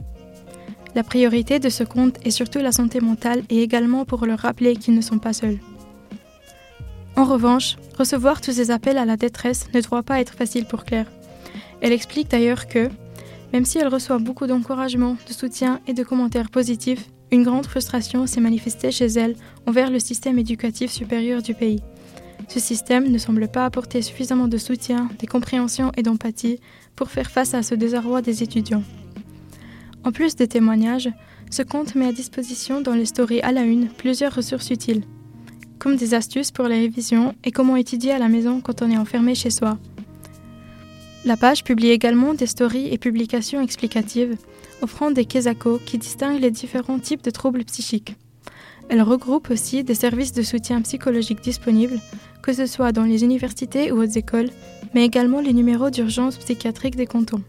[0.95, 4.75] La priorité de ce compte est surtout la santé mentale et également pour leur rappeler
[4.75, 5.59] qu'ils ne sont pas seuls.
[7.15, 10.83] En revanche, recevoir tous ces appels à la détresse ne doit pas être facile pour
[10.83, 11.11] Claire.
[11.81, 12.89] Elle explique d'ailleurs que,
[13.53, 18.25] même si elle reçoit beaucoup d'encouragement, de soutien et de commentaires positifs, une grande frustration
[18.25, 19.35] s'est manifestée chez elle
[19.67, 21.81] envers le système éducatif supérieur du pays.
[22.47, 26.59] Ce système ne semble pas apporter suffisamment de soutien, de compréhension et d'empathie
[26.95, 28.83] pour faire face à ce désarroi des étudiants.
[30.03, 31.09] En plus des témoignages,
[31.49, 35.03] ce compte met à disposition dans les stories à la une plusieurs ressources utiles,
[35.77, 38.97] comme des astuces pour les révisions et comment étudier à la maison quand on est
[38.97, 39.77] enfermé chez soi.
[41.25, 44.35] La page publie également des stories et publications explicatives,
[44.81, 48.15] offrant des quesacos qui distinguent les différents types de troubles psychiques.
[48.89, 51.99] Elle regroupe aussi des services de soutien psychologique disponibles,
[52.41, 54.49] que ce soit dans les universités ou autres écoles,
[54.93, 57.41] mais également les numéros d'urgence psychiatrique des cantons.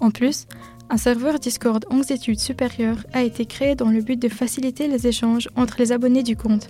[0.00, 0.46] En plus,
[0.88, 5.50] un serveur Discord études supérieures a été créé dans le but de faciliter les échanges
[5.54, 6.68] entre les abonnés du compte.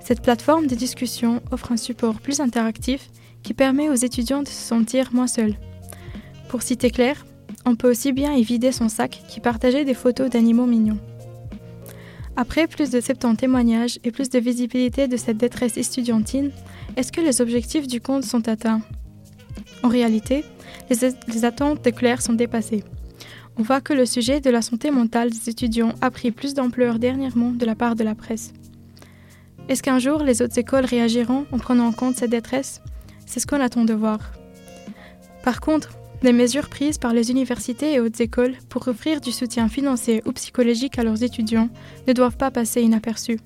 [0.00, 3.08] Cette plateforme de discussion offre un support plus interactif
[3.46, 5.54] qui permet aux étudiants de se sentir moins seuls.
[6.48, 7.24] Pour citer clair,
[7.64, 10.98] on peut aussi bien y vider son sac qui partageait des photos d'animaux mignons.
[12.34, 16.50] Après plus de 70 témoignages et plus de visibilité de cette détresse estudiantine,
[16.96, 18.82] est-ce que les objectifs du compte sont atteints?
[19.84, 20.44] En réalité,
[20.90, 22.82] les, attentes de Claire sont dépassées.
[23.58, 26.98] On voit que le sujet de la santé mentale des étudiants a pris plus d'ampleur
[26.98, 28.52] dernièrement de la part de la presse.
[29.68, 32.82] Est-ce qu'un jour les autres écoles réagiront en prenant en compte cette détresse?
[33.26, 34.18] C'est ce qu'on attend de voir.
[35.42, 35.90] Par contre,
[36.22, 40.32] des mesures prises par les universités et hautes écoles pour offrir du soutien financier ou
[40.32, 41.68] psychologique à leurs étudiants
[42.08, 43.38] ne doivent pas passer inaperçus.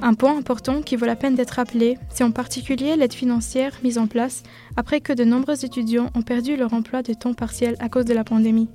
[0.00, 3.96] Un point important qui vaut la peine d'être rappelé, c'est en particulier l'aide financière mise
[3.96, 4.42] en place
[4.76, 8.12] après que de nombreux étudiants ont perdu leur emploi de temps partiel à cause de
[8.12, 8.68] la pandémie.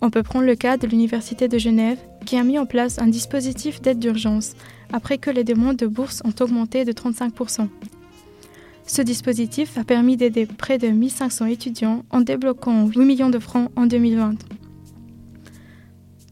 [0.00, 3.08] On peut prendre le cas de l'Université de Genève qui a mis en place un
[3.08, 4.54] dispositif d'aide d'urgence
[4.92, 7.68] après que les demandes de bourse ont augmenté de 35%.
[8.88, 13.70] Ce dispositif a permis d'aider près de 1500 étudiants en débloquant 8 millions de francs
[13.76, 14.36] en 2020.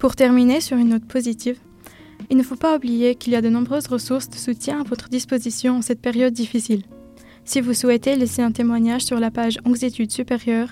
[0.00, 1.58] Pour terminer sur une note positive,
[2.30, 5.10] il ne faut pas oublier qu'il y a de nombreuses ressources de soutien à votre
[5.10, 6.84] disposition en cette période difficile.
[7.44, 10.70] Si vous souhaitez laisser un témoignage sur la page Anxétude supérieure,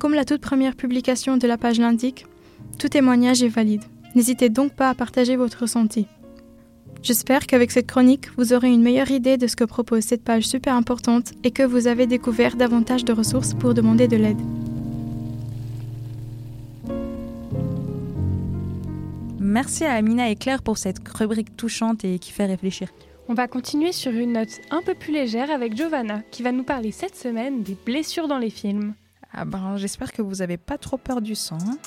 [0.00, 2.26] comme la toute première publication de la page l'indique,
[2.80, 3.84] tout témoignage est valide.
[4.16, 6.08] N'hésitez donc pas à partager votre ressenti.
[7.02, 10.44] J'espère qu'avec cette chronique, vous aurez une meilleure idée de ce que propose cette page
[10.44, 14.40] super importante et que vous avez découvert davantage de ressources pour demander de l'aide.
[19.40, 22.88] Merci à Amina et Claire pour cette rubrique touchante et qui fait réfléchir.
[23.28, 26.62] On va continuer sur une note un peu plus légère avec Giovanna qui va nous
[26.64, 28.94] parler cette semaine des blessures dans les films.
[29.32, 31.58] Ah ben, j'espère que vous n'avez pas trop peur du sang.
[31.66, 31.78] Hein.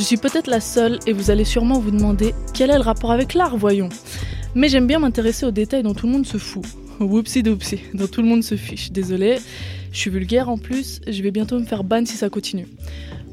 [0.00, 3.12] Je suis peut-être la seule et vous allez sûrement vous demander quel est le rapport
[3.12, 3.90] avec l'art, voyons.
[4.54, 6.64] Mais j'aime bien m'intéresser aux détails dont tout le monde se fout.
[7.00, 8.92] Whoopsie doopsie, dont tout le monde se fiche.
[8.92, 9.36] Désolé,
[9.92, 12.66] je suis vulgaire en plus, je vais bientôt me faire ban si ça continue.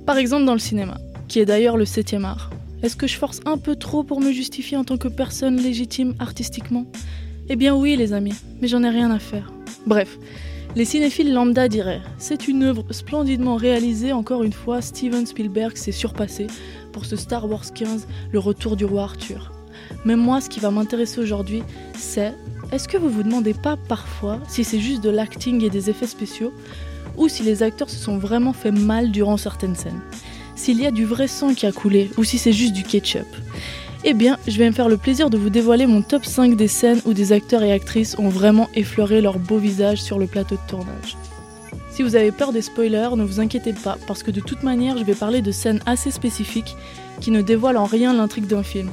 [0.06, 0.98] Par exemple dans le cinéma,
[1.30, 2.50] qui est d'ailleurs le septième art.
[2.84, 6.16] Est-ce que je force un peu trop pour me justifier en tant que personne légitime
[6.20, 6.86] artistiquement?
[7.48, 9.54] Eh bien oui les amis, mais j'en ai rien à faire.
[9.86, 10.18] Bref,
[10.78, 15.92] les cinéphiles lambda diraient c'est une œuvre splendidement réalisée, encore une fois, Steven Spielberg s'est
[15.92, 16.46] surpassé
[16.92, 19.52] pour ce Star Wars 15, le retour du roi Arthur.
[20.06, 21.64] Mais moi, ce qui va m'intéresser aujourd'hui,
[21.98, 22.32] c'est
[22.72, 26.06] est-ce que vous vous demandez pas parfois si c'est juste de l'acting et des effets
[26.06, 26.54] spéciaux,
[27.18, 30.02] ou si les acteurs se sont vraiment fait mal durant certaines scènes?
[30.56, 33.26] S'il y a du vrai sang qui a coulé, ou si c'est juste du ketchup?
[34.04, 36.68] Eh bien, je vais me faire le plaisir de vous dévoiler mon top 5 des
[36.68, 40.56] scènes où des acteurs et actrices ont vraiment effleuré leur beau visage sur le plateau
[40.56, 41.18] de tournage.
[41.90, 44.98] Si vous avez peur des spoilers, ne vous inquiétez pas, parce que de toute manière,
[44.98, 46.76] je vais parler de scènes assez spécifiques
[47.22, 48.92] qui ne dévoilent en rien l'intrigue d'un film.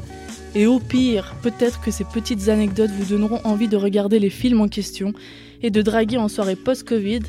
[0.55, 4.63] Et au pire, peut-être que ces petites anecdotes vous donneront envie de regarder les films
[4.63, 5.13] en question
[5.63, 7.21] et de draguer en soirée post-Covid.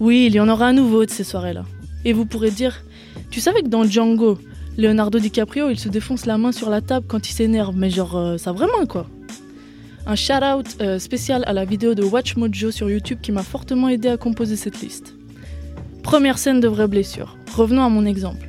[0.00, 1.64] Oui, il y en aura à nouveau de ces soirées-là.
[2.04, 2.84] Et vous pourrez dire,
[3.30, 4.38] tu savais que dans Django,
[4.80, 8.16] Leonardo DiCaprio, il se défonce la main sur la table quand il s'énerve, mais genre,
[8.16, 9.06] euh, ça vraiment quoi.
[10.06, 13.90] Un shout-out euh, spécial à la vidéo de Watch Mojo sur YouTube qui m'a fortement
[13.90, 15.14] aidé à composer cette liste.
[16.02, 17.36] Première scène de vraie blessure.
[17.54, 18.48] Revenons à mon exemple.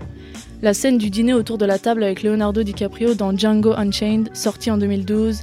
[0.61, 4.71] La scène du dîner autour de la table avec Leonardo DiCaprio dans Django Unchained, sorti
[4.71, 5.41] en 2012,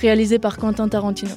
[0.00, 1.34] réalisé par Quentin Tarantino.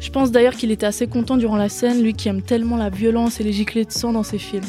[0.00, 2.88] Je pense d'ailleurs qu'il était assez content durant la scène, lui qui aime tellement la
[2.88, 4.64] violence et les giclées de sang dans ses films.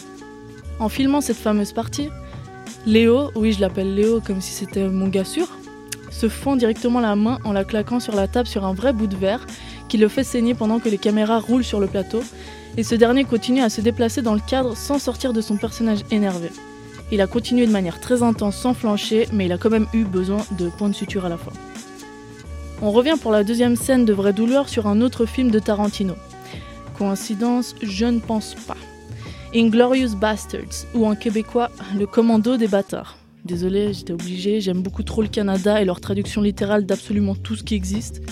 [0.80, 2.10] En filmant cette fameuse partie,
[2.86, 5.48] Léo, oui je l'appelle Léo comme si c'était mon gars sûr,
[6.12, 9.08] se fend directement la main en la claquant sur la table sur un vrai bout
[9.08, 9.46] de verre
[9.88, 12.22] qui le fait saigner pendant que les caméras roulent sur le plateau,
[12.76, 16.00] et ce dernier continue à se déplacer dans le cadre sans sortir de son personnage
[16.12, 16.50] énervé.
[17.12, 20.04] Il a continué de manière très intense sans flancher, mais il a quand même eu
[20.04, 21.52] besoin de points de suture à la fin.
[22.82, 26.15] On revient pour la deuxième scène de vraie douleur sur un autre film de Tarantino.
[26.98, 28.78] Coïncidence, je ne pense pas.
[29.56, 33.18] Inglorious Bastards, ou en québécois, Le Commando des bâtards.
[33.46, 37.63] Désolé, j'étais obligé, j'aime beaucoup trop le Canada et leur traduction littérale d'absolument tout ce
[37.63, 38.24] qui existe.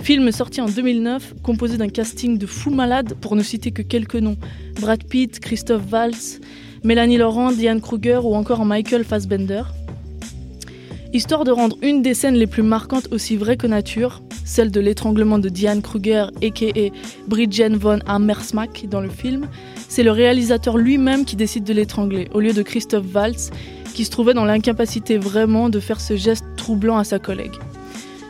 [0.00, 4.16] Film sorti en 2009, composé d'un casting de fous malades, pour ne citer que quelques
[4.16, 4.38] noms.
[4.80, 6.40] Brad Pitt, Christophe Waltz,
[6.84, 9.64] Mélanie Laurent, Diane Kruger ou encore Michael Fassbender.
[11.12, 14.80] Histoire de rendre une des scènes les plus marquantes aussi vraie que nature, celle de
[14.80, 16.90] l'étranglement de Diane Kruger, a.k.a.
[17.26, 19.48] Bridget von Hammersmack dans le film,
[19.88, 23.50] c'est le réalisateur lui-même qui décide de l'étrangler, au lieu de Christophe Waltz,
[23.94, 27.54] qui se trouvait dans l'incapacité vraiment de faire ce geste troublant à sa collègue.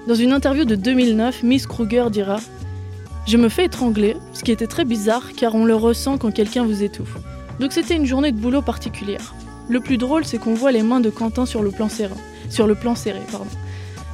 [0.06, 2.38] Dans une interview de 2009, Miss Kruger dira
[3.26, 6.64] Je me fais étrangler, ce qui était très bizarre car on le ressent quand quelqu'un
[6.64, 7.16] vous étouffe.
[7.58, 9.34] Donc c'était une journée de boulot particulière.
[9.68, 13.20] Le plus drôle, c'est qu'on voit les mains de Quentin sur le plan serré.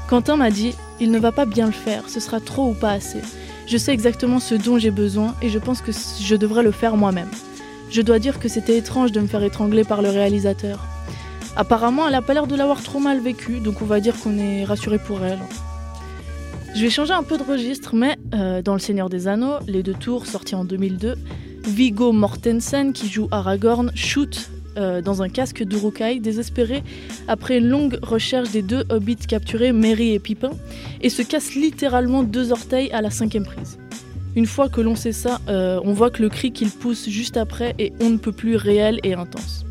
[0.08, 2.92] Quentin m'a dit Il ne va pas bien le faire, ce sera trop ou pas
[2.92, 3.20] assez.
[3.72, 6.94] Je sais exactement ce dont j'ai besoin et je pense que je devrais le faire
[6.94, 7.30] moi-même.
[7.90, 10.84] Je dois dire que c'était étrange de me faire étrangler par le réalisateur.
[11.56, 14.36] Apparemment, elle a pas l'air de l'avoir trop mal vécu, donc on va dire qu'on
[14.36, 15.38] est rassuré pour elle.
[16.74, 19.82] Je vais changer un peu de registre, mais euh, dans Le Seigneur des Anneaux, les
[19.82, 21.14] deux tours sortis en 2002,
[21.64, 26.82] Viggo Mortensen, qui joue Aragorn, shoot euh, dans un casque d'Urukai, désespéré
[27.28, 30.52] après une longue recherche des deux hobbits capturés, Merry et Pipin,
[31.00, 33.78] et se casse littéralement deux orteils à la cinquième prise.
[34.34, 37.36] Une fois que l'on sait ça, euh, on voit que le cri qu'il pousse juste
[37.36, 39.64] après est on ne peut plus réel et intense.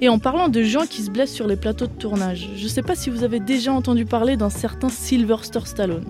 [0.00, 2.68] Et en parlant de gens qui se blessent sur les plateaux de tournage, je ne
[2.68, 6.04] sais pas si vous avez déjà entendu parler d'un certain Sylvester Stallone.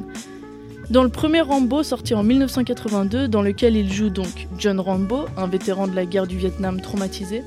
[0.92, 5.46] Dans le premier Rambo sorti en 1982, dans lequel il joue donc John Rambo, un
[5.46, 7.44] vétéran de la guerre du Vietnam traumatisé,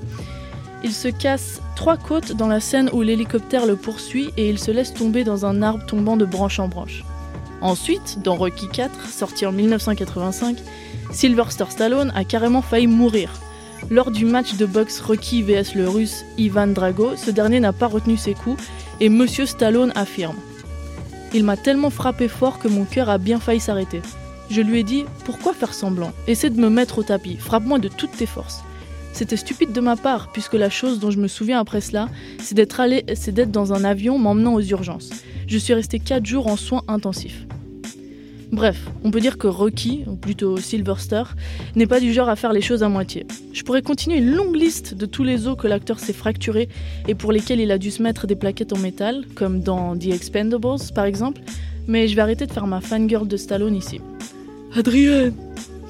[0.84, 4.72] il se casse trois côtes dans la scène où l'hélicoptère le poursuit et il se
[4.72, 7.06] laisse tomber dans un arbre tombant de branche en branche.
[7.62, 10.58] Ensuite, dans Rocky IV, sorti en 1985,
[11.12, 13.30] Sylvester Stallone a carrément failli mourir.
[13.92, 17.86] Lors du match de boxe Rocky vs le russe Ivan Drago, ce dernier n'a pas
[17.86, 18.64] retenu ses coups
[19.00, 20.38] et Monsieur Stallone affirme
[21.36, 24.02] il m'a tellement frappé fort que mon cœur a bien failli s'arrêter.
[24.50, 26.14] Je lui ai dit Pourquoi faire semblant?
[26.28, 28.64] Essaie de me mettre au tapis, frappe-moi de toutes tes forces.
[29.12, 32.08] C'était stupide de ma part, puisque la chose dont je me souviens après cela,
[32.42, 35.10] c'est d'être allé, c'est d'être dans un avion m'emmenant aux urgences.
[35.48, 37.46] Je suis resté 4 jours en soins intensifs.
[38.52, 41.24] Bref, on peut dire que Rocky, ou plutôt Sylvester,
[41.76, 43.26] n'est pas du genre à faire les choses à moitié.
[43.54, 46.70] Je pourrais continuer une longue liste de tous les os que l'acteur s'est fracturé
[47.08, 50.08] et pour lesquels il a dû se mettre des plaquettes en métal, comme dans The
[50.08, 51.42] Expendables par exemple,
[51.88, 54.00] mais je vais arrêter de faire ma fangirl de Stallone ici.
[54.76, 55.34] Adrienne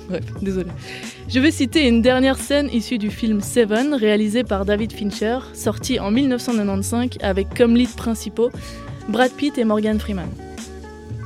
[0.07, 0.69] Bref, désolé.
[1.27, 5.99] Je vais citer une dernière scène issue du film Seven, réalisé par David Fincher, sorti
[5.99, 8.51] en 1995 avec comme lead principaux
[9.09, 10.29] Brad Pitt et Morgan Freeman.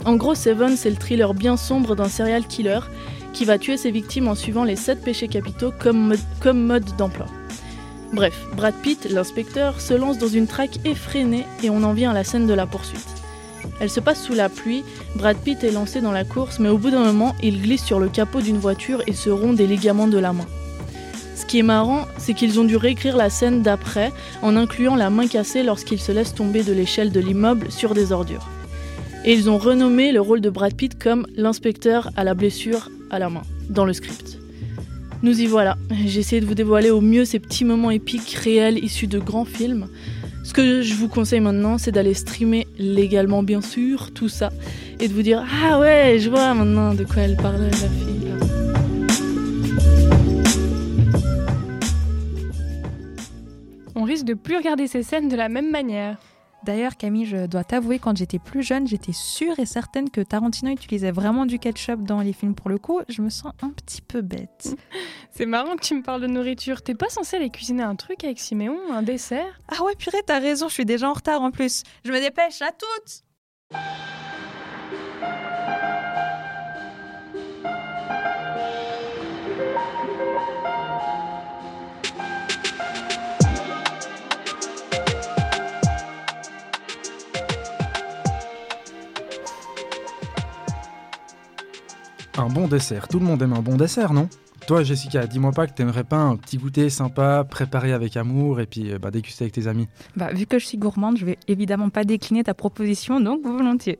[0.05, 2.79] En gros, Seven, c'est le thriller bien sombre d'un serial killer
[3.33, 6.15] qui va tuer ses victimes en suivant les 7 péchés capitaux comme
[6.53, 7.27] mode, d'emploi.
[8.13, 12.13] Bref, Brad Pitt, l'inspecteur, se lance dans une traque effrénée et on en vient à
[12.13, 13.07] la scène de la poursuite.
[13.81, 14.83] Elle se passe sous la pluie,
[15.15, 17.99] Brad Pitt est lancé dans la course, mais au bout d'un moment, il glisse sur
[17.99, 20.47] le capot d'une voiture et se rompt des ligaments de la main.
[21.35, 25.09] Ce qui est marrant, c'est qu'ils ont dû réécrire la scène d'après en incluant la
[25.09, 28.47] main cassée lorsqu'il se laisse tomber de l'échelle de l'immeuble sur des ordures.
[29.25, 33.19] Et ils ont renommé le rôle de Brad Pitt comme l'inspecteur à la blessure à
[33.19, 34.39] la main, dans le script.
[35.21, 38.81] Nous y voilà, j'ai essayé de vous dévoiler au mieux ces petits moments épiques réels
[38.81, 39.89] issus de grands films.
[40.45, 44.51] Ce que je vous conseille maintenant, c'est d'aller streamer légalement, bien sûr, tout ça,
[45.01, 48.19] et de vous dire Ah ouais, je vois maintenant de quoi elle parlait, la fille.
[53.93, 56.17] On risque de plus regarder ces scènes de la même manière.
[56.63, 60.71] D'ailleurs, Camille, je dois t'avouer, quand j'étais plus jeune, j'étais sûre et certaine que Tarantino
[60.71, 62.53] utilisait vraiment du ketchup dans les films.
[62.53, 64.75] Pour le coup, je me sens un petit peu bête.
[65.31, 66.81] C'est marrant que tu me parles de nourriture.
[66.81, 69.59] T'es pas censé aller cuisiner un truc avec Siméon, un dessert?
[69.69, 71.83] Ah ouais, purée, t'as raison, je suis déjà en retard en plus.
[72.03, 73.23] Je me dépêche, à toutes
[92.39, 93.09] Un bon dessert.
[93.09, 94.29] Tout le monde aime un bon dessert, non?
[94.65, 98.65] Toi, Jessica, dis-moi pas que t'aimerais pas un petit goûter sympa, préparé avec amour et
[98.65, 99.89] puis euh, bah, déguster avec tes amis.
[100.15, 103.99] Bah, vu que je suis gourmande, je vais évidemment pas décliner ta proposition, donc volontiers.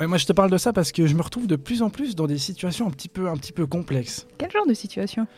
[0.00, 1.90] Ouais, moi, je te parle de ça parce que je me retrouve de plus en
[1.90, 4.26] plus dans des situations un petit peu, un petit peu complexes.
[4.36, 5.28] Quel genre de situation?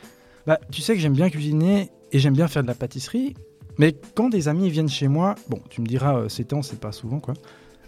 [0.47, 3.35] Bah, tu sais que j'aime bien cuisiner et j'aime bien faire de la pâtisserie,
[3.77, 6.81] mais quand des amis viennent chez moi, bon, tu me diras, euh, ces temps, c'est
[6.81, 7.35] pas souvent quoi,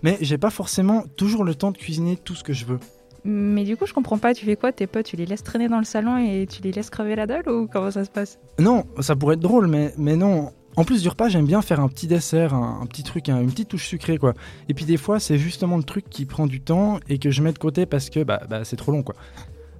[0.02, 2.78] mais j'ai pas forcément toujours le temps de cuisiner tout ce que je veux.
[3.24, 4.70] Mais du coup, je comprends pas, tu fais quoi?
[4.72, 7.26] Tes potes, tu les laisses traîner dans le salon et tu les laisses crever la
[7.26, 8.38] dalle ou comment ça se passe?
[8.58, 10.52] Non, ça pourrait être drôle, mais, mais non.
[10.76, 13.50] En plus du repas, j'aime bien faire un petit dessert, un, petit truc, un- une
[13.50, 14.34] petite touche sucrée, quoi.
[14.68, 17.42] Et puis des fois, c'est justement le truc qui prend du temps et que je
[17.42, 19.14] mets de côté parce que bah, bah, c'est trop long, quoi.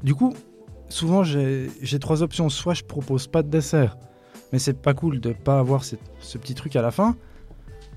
[0.02, 0.32] Du coup,
[0.88, 1.68] souvent, j'ai
[2.00, 2.48] trois options.
[2.48, 3.98] Soit je propose pas de dessert,
[4.52, 7.16] mais c'est pas cool de pas avoir ce petit truc à la fin.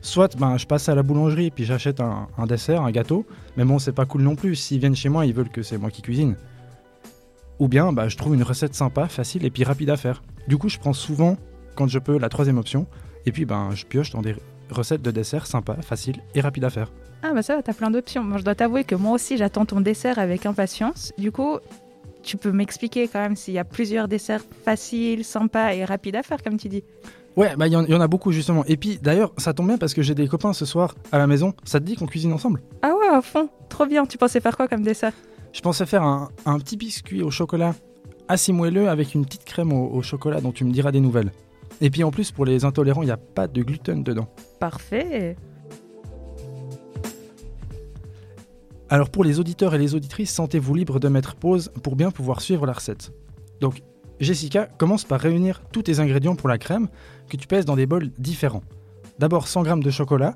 [0.01, 3.25] Soit ben, je passe à la boulangerie puis j'achète un, dessert, un gâteau.
[3.55, 4.55] Mais bon, c'est pas cool non plus.
[4.55, 6.35] S'ils viennent chez moi, ils veulent que c'est moi qui cuisine.
[7.59, 10.21] Ou bien, bah, je trouve une recette sympa, facile et puis rapide à faire.
[10.47, 11.37] Du coup, je prends souvent,
[11.75, 12.85] quand je peux, la troisième option.
[13.25, 14.35] Et puis, ben, je pioche dans des
[14.69, 16.91] recettes de dessert sympas, faciles et rapides à faire.
[17.23, 18.23] Ah bah ça va, t'as plein d'options.
[18.23, 21.13] Moi, je dois t'avouer que moi aussi, j'attends ton dessert avec impatience.
[21.17, 21.57] Du coup,
[22.21, 26.23] tu peux m'expliquer quand même s'il y a plusieurs desserts faciles, sympas et rapides à
[26.23, 26.83] faire, comme tu dis.
[27.37, 28.65] Ouais, bah, il y, en- il y en a beaucoup justement.
[28.65, 31.27] Et puis, d'ailleurs, ça tombe bien parce que j'ai des copains ce soir à la
[31.27, 31.53] maison.
[31.63, 32.61] Ça te dit qu'on cuisine ensemble?
[32.81, 34.05] Ah ouais, à fond, trop bien.
[34.07, 35.13] Tu pensais faire quoi comme dessert?
[35.53, 37.75] Je pensais faire un, un petit biscuit au chocolat
[38.27, 41.31] assez moelleux avec une petite crème au, au chocolat dont tu me diras des nouvelles.
[41.79, 44.27] Et puis en plus, pour les intolérants, il n'y a pas de gluten dedans.
[44.59, 45.35] Parfait.
[48.89, 52.41] Alors pour les auditeurs et les auditrices, sentez-vous libre de mettre pause pour bien pouvoir
[52.41, 53.11] suivre la recette.
[53.61, 53.83] Donc,
[54.19, 56.87] Jessica, commence par réunir tous tes ingrédients pour la crème
[57.29, 58.63] que tu pèses dans des bols différents.
[59.19, 60.35] D'abord 100 g de chocolat.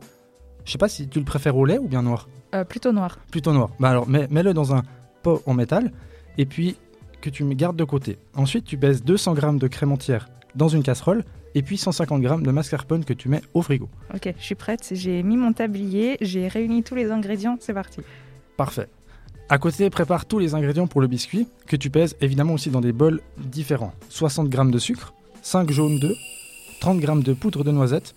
[0.65, 2.28] Je sais pas si tu le préfères au lait ou bien noir.
[2.54, 3.17] Euh, plutôt noir.
[3.32, 3.70] Plutôt noir.
[3.80, 4.84] Bah alors mets- mets-le dans un
[5.24, 5.91] pot en métal
[6.38, 6.78] et puis
[7.22, 8.17] que tu me gardes de côté.
[8.36, 11.24] Ensuite, tu pèses 200 g de crème entière dans une casserole
[11.56, 13.89] et puis 150 g de mascarpone que tu mets au frigo.
[14.13, 14.88] Ok, je suis prête.
[14.91, 18.02] J'ai mis mon tablier, j'ai réuni tous les ingrédients, c'est parti.
[18.58, 18.88] Parfait.
[19.52, 22.80] À côté, prépare tous les ingrédients pour le biscuit, que tu pèses évidemment aussi dans
[22.80, 23.91] des bols différents.
[24.08, 26.16] 60 g de sucre, 5 jaunes d'œufs,
[26.80, 28.14] 30 g de poudre de noisette,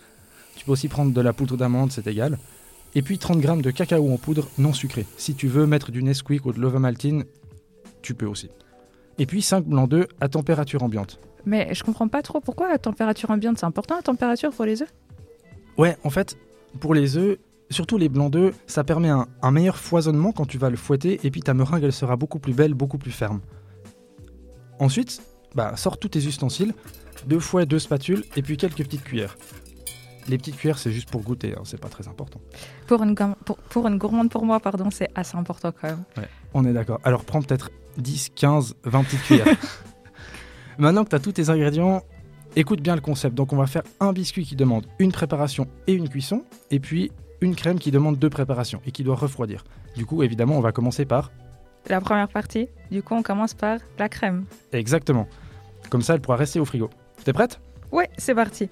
[0.54, 2.38] tu peux aussi prendre de la poudre d'amande, c'est égal,
[2.94, 5.06] et puis 30 g de cacao en poudre non sucré.
[5.16, 7.24] Si tu veux mettre du Nesquik ou de l'Ovomaltine,
[8.00, 8.48] tu peux aussi.
[9.18, 11.18] Et puis 5 blancs d'œufs à température ambiante.
[11.46, 14.82] Mais je comprends pas trop pourquoi la température ambiante, c'est important la température pour les
[14.82, 14.94] œufs?
[15.78, 16.36] Ouais, en fait,
[16.78, 17.38] pour les œufs,
[17.74, 21.20] surtout les blancs d'œufs, ça permet un, un meilleur foisonnement quand tu vas le fouetter
[21.24, 23.40] et puis ta meringue elle sera beaucoup plus belle, beaucoup plus ferme.
[24.78, 25.22] Ensuite,
[25.54, 26.74] bah, sors tous tes ustensiles,
[27.26, 29.36] deux fouets, deux spatules et puis quelques petites cuillères.
[30.26, 32.40] Les petites cuillères, c'est juste pour goûter, hein, c'est pas très important.
[32.86, 33.14] pour une,
[33.44, 36.04] pour, pour une gourmande pour moi, pardon, c'est assez important quand même.
[36.54, 37.00] On est d'accord.
[37.04, 39.46] Alors prends peut-être 10, 15, 20 petites cuillères.
[40.78, 42.02] Maintenant que tu as tous tes ingrédients,
[42.56, 43.34] écoute bien le concept.
[43.34, 47.12] Donc on va faire un biscuit qui demande une préparation et une cuisson, et puis
[47.40, 49.64] une crème qui demande deux préparations et qui doit refroidir.
[49.96, 51.30] Du coup, évidemment, on va commencer par...
[51.88, 54.44] La première partie, du coup, on commence par la crème.
[54.72, 55.28] Exactement.
[55.90, 56.88] Comme ça, elle pourra rester au frigo.
[57.24, 57.60] T'es prête?
[57.92, 58.68] Ouais, c'est parti.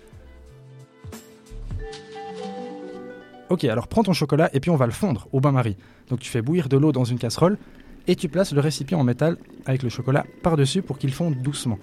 [3.51, 5.77] Ok, alors prends ton chocolat et puis on va le fondre au bain-marie.
[6.09, 7.59] Donc tu fais bouillir de l'eau dans une casserole
[8.07, 9.37] et tu places le récipient en métal
[9.67, 11.79] avec le chocolat par-dessus pour qu'il fonde doucement.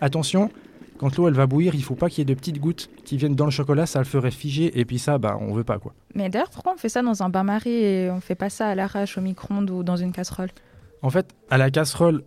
[0.00, 0.50] Attention,
[1.00, 3.16] quand l'eau elle va bouillir, il faut pas qu'il y ait de petites gouttes qui
[3.16, 5.78] viennent dans le chocolat, ça le ferait figer et puis ça, bah on veut pas
[5.78, 5.94] quoi.
[6.14, 8.74] Mais d'ailleurs, pourquoi on fait ça dans un bain-marie et on fait pas ça à
[8.74, 10.50] l'arrache au micro-ondes ou dans une casserole?
[11.00, 12.22] En fait, à la casserole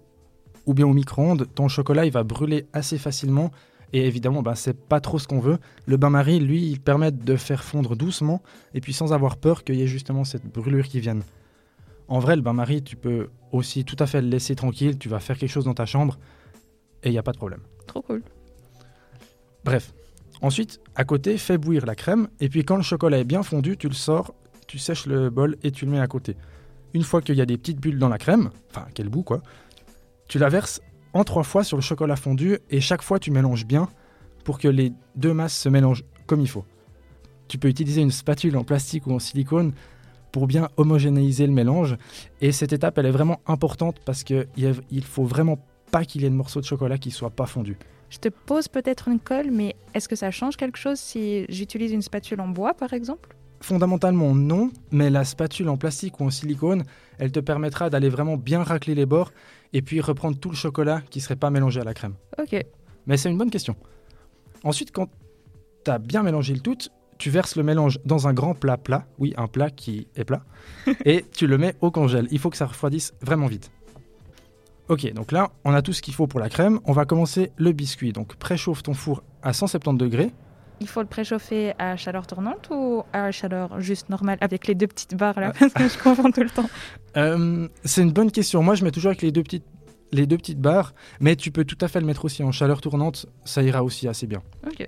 [0.66, 3.52] ou bien au micro-ondes, ton chocolat il va brûler assez facilement
[3.94, 5.60] et évidemment, bah, c'est pas trop ce qu'on veut.
[5.86, 8.42] Le bain-marie, lui, il permet de faire fondre doucement
[8.74, 11.22] et puis sans avoir peur qu'il y ait justement cette brûlure qui vienne.
[12.08, 14.98] En vrai, le bain-marie, tu peux aussi tout à fait le laisser tranquille.
[14.98, 16.18] Tu vas faire quelque chose dans ta chambre
[17.04, 17.62] et il n'y a pas de problème.
[17.86, 18.24] Trop cool.
[19.64, 19.94] Bref.
[20.42, 23.78] Ensuite, à côté, fais bouillir la crème et puis quand le chocolat est bien fondu,
[23.78, 24.34] tu le sors,
[24.68, 26.36] tu sèches le bol et tu le mets à côté.
[26.94, 29.42] Une fois qu'il y a des petites bulles dans la crème, enfin quel bout quoi,
[30.28, 30.82] tu la verses
[31.14, 33.88] en trois fois sur le chocolat fondu et chaque fois tu mélanges bien
[34.44, 36.66] pour que les deux masses se mélangent comme il faut.
[37.48, 39.74] Tu peux utiliser une spatule en plastique ou en silicone
[40.32, 41.96] pour bien homogénéiser le mélange
[42.42, 44.48] et cette étape elle est vraiment importante parce qu'il
[44.90, 45.58] il faut vraiment
[45.92, 47.78] pas qu'il y ait de morceaux de chocolat qui soient pas fondus.
[48.14, 51.92] Je te pose peut-être une colle, mais est-ce que ça change quelque chose si j'utilise
[51.92, 53.36] une spatule en bois par exemple?
[53.60, 56.84] Fondamentalement non, mais la spatule en plastique ou en silicone,
[57.18, 59.32] elle te permettra d'aller vraiment bien racler les bords
[59.74, 62.14] et puis reprendre tout le chocolat qui serait pas mélangé à la crème.
[62.38, 62.64] Ok.
[63.08, 63.76] Mais c'est une bonne question.
[64.64, 65.10] Ensuite, quand
[65.84, 66.78] tu as bien mélangé le tout,
[67.18, 70.44] tu verses le mélange dans un grand plat plat, oui, un plat qui est plat,
[71.06, 72.28] et tu le mets au congèle.
[72.30, 73.72] Il faut que ça refroidisse vraiment vite.
[74.90, 76.80] Ok, donc là, on a tout ce qu'il faut pour la crème.
[76.86, 78.12] On va commencer le biscuit.
[78.12, 80.32] Donc préchauffe ton four à 170 degrés.
[80.82, 84.88] Il faut le préchauffer à chaleur tournante ou à chaleur juste normale avec les deux
[84.88, 86.70] petites barres là Parce que je confonds tout le temps.
[87.16, 88.64] Euh, c'est une bonne question.
[88.64, 89.66] Moi, je mets toujours avec les deux petites
[90.14, 92.82] les deux petites barres, mais tu peux tout à fait le mettre aussi en chaleur
[92.82, 94.42] tournante, ça ira aussi assez bien.
[94.66, 94.88] Ok.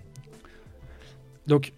[1.48, 1.74] Donc,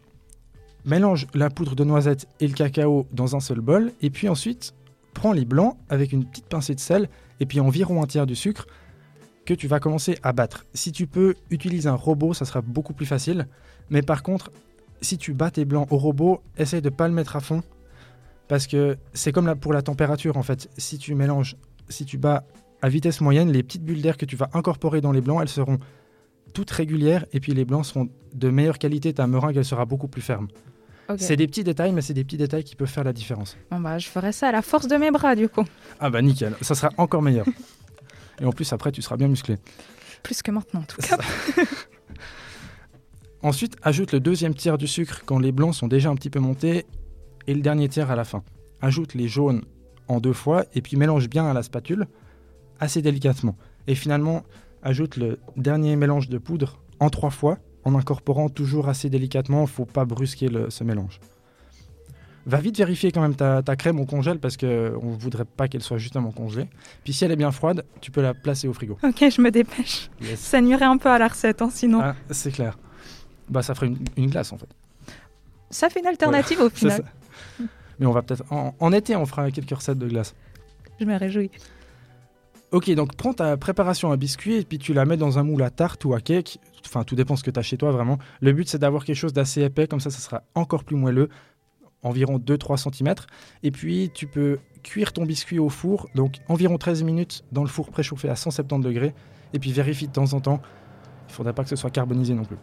[0.86, 4.74] mélange la poudre de noisette et le cacao dans un seul bol, et puis ensuite,
[5.14, 7.10] prends les blancs avec une petite pincée de sel,
[7.40, 8.68] et puis environ un tiers du sucre,
[9.46, 10.66] que tu vas commencer à battre.
[10.74, 13.48] Si tu peux utiliser un robot, ça sera beaucoup plus facile,
[13.90, 14.52] mais par contre,
[15.02, 17.64] si tu bats tes blancs au robot, essaye de ne pas le mettre à fond,
[18.48, 20.70] parce que c'est comme pour la température en fait.
[20.78, 21.56] Si tu mélanges,
[21.90, 22.46] si tu bats
[22.82, 25.50] à vitesse moyenne, les petites bulles d'air que tu vas incorporer dans les blancs, elles
[25.50, 25.80] seront
[26.54, 29.14] toutes régulières et puis les blancs seront de meilleure qualité.
[29.14, 30.48] Ta meringue, elle sera beaucoup plus ferme.
[31.18, 33.58] C'est des petits détails, mais c'est des petits détails qui peuvent faire la différence.
[33.72, 35.64] Bon bah, je ferai ça à la force de mes bras, du coup.
[36.00, 37.46] Ah bah nickel, ça sera encore meilleur.
[38.42, 39.56] et en plus, après, tu seras bien musclé.
[40.24, 41.18] Plus que maintenant, en tout cas.
[43.42, 46.40] Ensuite, ajoute le deuxième tiers du sucre quand les blancs sont déjà un petit peu
[46.40, 46.86] montés
[47.46, 48.44] et le dernier tiers à la fin.
[48.82, 49.64] Ajoute les jaunes
[50.08, 52.08] en deux fois et puis mélange bien à la spatule
[52.80, 53.56] assez délicatement.
[53.88, 54.44] Et finalement,
[54.84, 59.64] ajoute le dernier mélange de poudre en trois fois, en incorporant toujours assez délicatement, il
[59.64, 61.22] ne faut pas brusquer ce mélange.
[62.46, 65.82] Va vite vérifier quand même ta, crème au congèle parce qu'on ne voudrait pas qu'elle
[65.82, 66.68] soit justement congelée.
[67.06, 68.98] Puis si elle est bien froide, tu peux la placer au frigo.
[69.04, 70.10] Ok, je me dépêche.
[70.36, 72.02] Ça nuirait un peu à la recette, hein, sinon.
[72.02, 72.78] Ah, c'est clair.
[73.50, 74.70] Bah, ça ferait une, glace en fait.
[75.70, 77.04] Ça fait une alternative au final.
[78.00, 78.44] Mais on va peut-être.
[78.52, 80.36] En, en, été, on fera quelques recettes de glace.
[81.00, 81.52] Je me réjouis.
[82.72, 85.64] Ok, donc prends ta préparation à biscuit et puis tu la mets dans un moule
[85.64, 86.60] à tarte ou à cake.
[86.86, 88.18] Enfin, tout dépend ce que tu as chez toi vraiment.
[88.42, 91.30] Le but, c'est d'avoir quelque chose d'assez épais, comme ça, ça sera encore plus moelleux,
[92.04, 93.16] environ 2-3 cm.
[93.64, 97.70] Et puis, tu peux cuire ton biscuit au four, donc environ 13 minutes dans le
[97.70, 99.14] four préchauffé à 170 degrés.
[99.54, 100.62] Et puis, vérifie de temps en temps.
[101.28, 102.58] Il ne faudrait pas que ce soit carbonisé non plus.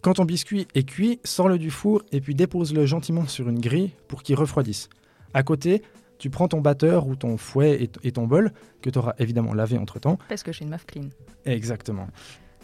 [0.00, 3.90] Quand ton biscuit est cuit, sors-le du four et puis dépose-le gentiment sur une grille
[4.06, 4.88] pour qu'il refroidisse.
[5.34, 5.82] À côté,
[6.18, 8.52] tu prends ton batteur ou ton fouet et, ton bol,
[8.82, 10.18] que tu auras évidemment lavé entre-temps.
[10.28, 11.08] Parce que j'ai une meuf clean.
[11.44, 12.08] Exactement.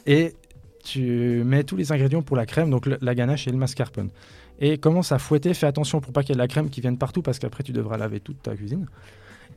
[0.07, 0.35] Et
[0.85, 4.11] tu mets tous les ingrédients pour la crème, donc la ganache et le mascarpone.
[4.59, 6.81] Et commence à fouetter, fais attention pour pas qu'il y ait de la crème qui
[6.81, 8.87] vienne partout, parce qu'après tu devras laver toute ta cuisine.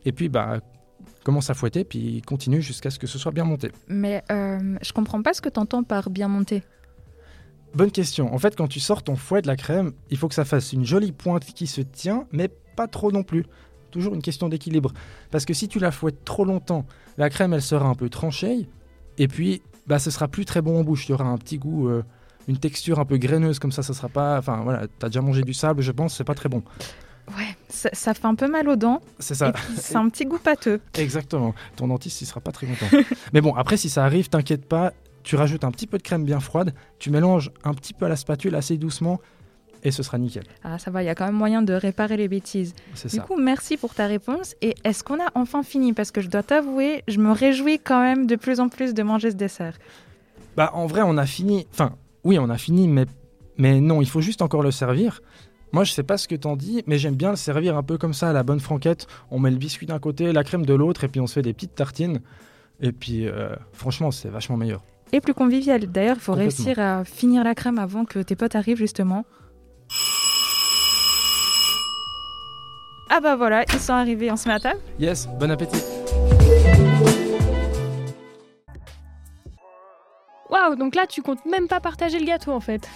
[0.06, 0.60] Et puis, bah,
[1.24, 3.72] commence à fouetter, puis continue jusqu'à ce que ce soit bien monté.
[3.88, 6.64] Mais euh, je comprends pas ce que tu entends par bien monté.
[7.74, 8.34] Bonne question.
[8.34, 10.72] En fait, quand tu sors ton fouet de la crème, il faut que ça fasse
[10.72, 13.46] une jolie pointe qui se tient, mais pas trop non plus
[13.96, 14.92] toujours une question d'équilibre.
[15.32, 16.86] Parce que si tu la fouettes trop longtemps,
[17.18, 18.68] la crème, elle sera un peu tranchée.
[19.18, 21.08] Et puis, bah, ce sera plus très bon en bouche.
[21.08, 22.04] Il y aura un petit goût, euh,
[22.50, 23.84] une texture un peu graineuse comme ça.
[23.84, 24.38] Ça sera pas.
[24.38, 26.62] Enfin, voilà, as déjà mangé du sable, je pense, c'est pas très bon.
[27.38, 29.02] Ouais, ça, fait un peu mal aux dents.
[29.18, 29.54] C'est ça.
[29.78, 30.82] C'est un petit goût pâteux.
[30.98, 31.56] Exactement.
[31.78, 32.86] Ton dentiste, il sera pas très content.
[33.34, 34.92] Mais bon, après, si ça arrive, t'inquiète pas.
[35.24, 36.76] Tu rajoutes un petit peu de crème bien froide.
[37.00, 39.22] Tu mélanges un petit peu à la spatule assez doucement.
[39.86, 40.44] Et ce sera nickel.
[40.64, 42.74] Ah, ça va, il y a quand même moyen de réparer les bêtises.
[42.96, 43.22] C'est Du ça.
[43.22, 44.56] coup, merci pour ta réponse.
[44.62, 45.94] Et est-ce qu'on a enfin fini?
[45.94, 49.04] Parce que je dois t'avouer, je me réjouis quand même de plus en plus de
[49.04, 49.78] manger ce dessert.
[50.58, 51.68] Bah, en vrai, on a fini.
[51.72, 51.92] Enfin,
[52.24, 53.06] oui, on a fini, mais,
[53.58, 55.22] mais non, il faut juste encore le servir.
[55.72, 57.98] Moi, je sais pas ce que t'en dis, mais j'aime bien le servir un peu
[57.98, 59.08] comme ça, à la bonne franquette.
[59.30, 61.42] On met le biscuit d'un côté, la crème de l'autre, et puis on se fait
[61.42, 62.22] des petites tartines.
[62.82, 64.82] Et puis, euh, franchement, c'est vachement meilleur.
[65.12, 65.86] Et plus convivial.
[65.88, 69.24] D'ailleurs, il faut réussir à finir la crème avant que tes potes arrivent, justement.
[73.10, 74.80] Ah bah voilà, ils sont arrivés, on se met à table?
[75.00, 75.82] Yes, bon appétit.
[80.50, 82.88] Waouh, donc là, tu comptes même pas partager le gâteau en fait.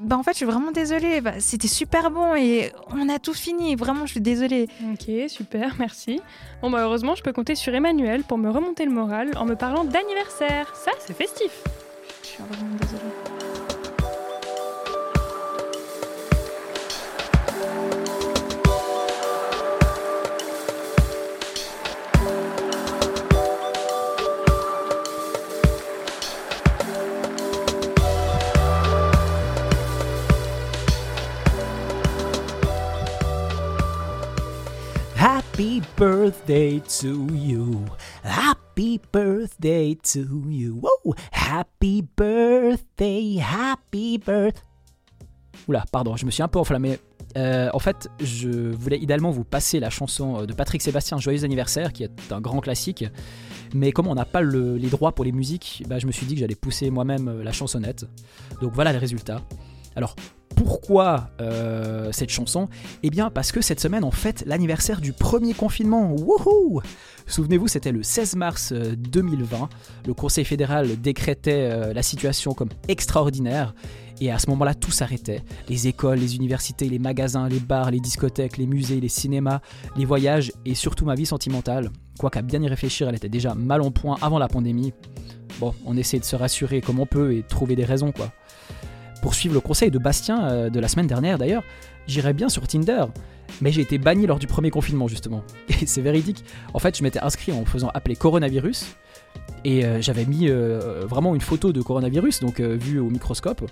[0.00, 1.20] Bah en fait, je suis vraiment désolée.
[1.20, 3.76] Bah, C'était super bon et on a tout fini.
[3.76, 4.68] Vraiment, je suis désolée.
[4.92, 6.20] Ok, super, merci.
[6.62, 9.54] Bon, bah heureusement, je peux compter sur Emmanuel pour me remonter le moral en me
[9.54, 10.74] parlant d'anniversaire.
[10.74, 11.62] Ça, c'est festif.
[12.22, 13.45] Je suis vraiment désolée.
[35.56, 37.80] Happy birthday to you.
[38.22, 40.78] Happy birthday to you.
[40.82, 41.14] Whoa.
[41.32, 44.60] Happy birthday, happy birthday.
[45.66, 46.98] Oula, pardon, je me suis un peu enflammé.
[47.38, 51.94] Euh, en fait, je voulais idéalement vous passer la chanson de Patrick Sébastien, Joyeux anniversaire,
[51.94, 53.06] qui est un grand classique.
[53.74, 56.26] Mais comme on n'a pas le- les droits pour les musiques, bah, je me suis
[56.26, 58.04] dit que j'allais pousser moi-même euh, la chansonnette.
[58.60, 59.40] Donc voilà le résultat.
[59.96, 60.14] Alors,
[60.54, 62.68] pourquoi euh, cette chanson?
[63.02, 66.14] Eh bien, parce que cette semaine, on fête l'anniversaire du premier confinement.
[66.14, 66.80] Wouhou
[67.26, 69.68] Souvenez-vous, c'était le 16 mars euh, 2020.
[70.06, 73.74] Le Conseil fédéral décrétait euh, la situation comme extraordinaire.
[74.20, 75.42] Et à ce moment-là, tout s'arrêtait.
[75.68, 79.60] Les écoles, les universités, les magasins, les bars, les discothèques, les musées, les cinémas,
[79.96, 81.90] les voyages et surtout ma vie sentimentale.
[82.18, 84.94] Quoiqu'à bien y réfléchir, elle était déjà mal en point avant la pandémie.
[85.60, 88.32] Bon, on essaie de se rassurer comme on peut et de trouver des raisons, quoi.
[89.22, 91.64] Pour suivre le conseil de Bastien euh, de la semaine dernière d'ailleurs,
[92.06, 93.04] j'irais bien sur Tinder.
[93.60, 95.42] Mais j'ai été banni lors du premier confinement justement.
[95.80, 96.44] Et c'est véridique.
[96.74, 98.86] En fait, je m'étais inscrit en faisant appeler coronavirus.
[99.64, 103.68] Et euh, j'avais mis euh, vraiment une photo de coronavirus, donc vue au microscope.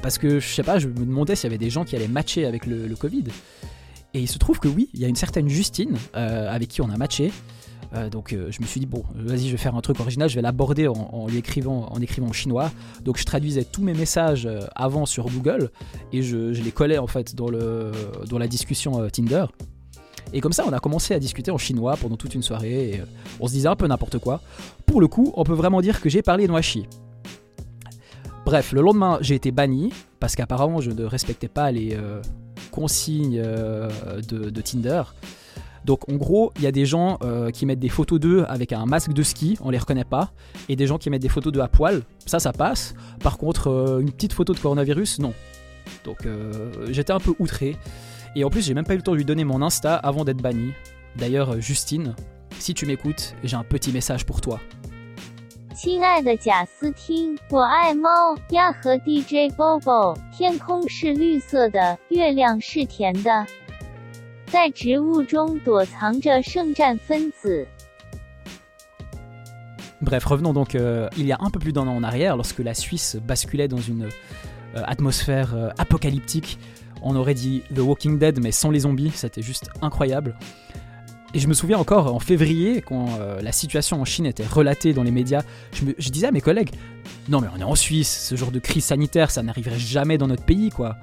[0.00, 2.08] Parce que je sais pas, je me demandais s'il y avait des gens qui allaient
[2.08, 3.24] matcher avec le, Covid.
[4.14, 6.88] Et il se trouve que oui, il y a une certaine Justine avec qui on
[6.88, 7.30] a matché.
[7.94, 10.28] Euh, donc euh, je me suis dit bon, vas-y, je vais faire un truc original,
[10.28, 12.70] je vais l'aborder en, lui écrivant en écrivant en chinois.
[13.02, 15.70] Donc je traduisais tous mes messages euh, avant sur Google
[16.12, 17.92] et je, les collais en fait dans, le,
[18.28, 19.46] dans la discussion Tinder.
[20.32, 23.02] Et comme ça, on a commencé à discuter en chinois pendant toute une soirée et
[23.40, 24.40] on se disait un peu n'importe quoi.
[24.86, 26.86] Pour le coup, on peut vraiment dire que j'ai parlé noachi.
[28.46, 31.98] Bref, le lendemain, j'ai été banni parce qu'apparemment je ne respectais pas les
[32.70, 35.02] consignes de Tinder.
[35.85, 38.73] Donc en gros, il y a des gens euh, qui mettent des photos d'eux avec
[38.73, 40.31] un masque de ski, on les reconnaît pas,
[40.67, 42.93] et des gens qui mettent des photos d'eux à poil, ça ça passe.
[43.21, 45.33] Par contre, euh, une petite photo de coronavirus, non.
[46.03, 47.77] Donc euh, j'étais un peu outré.
[48.35, 50.25] Et en plus, j'ai même pas eu le temps de lui donner mon Insta avant
[50.25, 50.73] d'être banni.
[51.15, 52.15] D'ailleurs, euh, Justine,
[52.59, 54.59] si tu m'écoutes, j'ai un petit message pour toi.
[55.73, 60.17] 亲爱的贾斯汀，我爱猫呀和 DJ Bobo。
[60.35, 63.45] 天空是绿色的，月亮是甜的，
[64.51, 67.65] 在植物中躲藏着圣战分子。
[70.01, 72.59] Bref, revenons donc euh, il y a un peu plus d'un an en arrière, lorsque
[72.59, 74.03] la Suisse basculait dans une
[74.75, 76.59] euh, atmosphère euh, apocalyptique.
[77.01, 80.35] On aurait dit The Walking Dead, mais sans les zombies, c'était juste incroyable.
[81.33, 84.93] Et je me souviens encore en février, quand euh, la situation en Chine était relatée
[84.93, 85.41] dans les médias,
[85.73, 86.71] je, me- je disais à mes collègues
[87.27, 90.27] Non, mais on est en Suisse, ce genre de crise sanitaire, ça n'arriverait jamais dans
[90.27, 90.95] notre pays, quoi.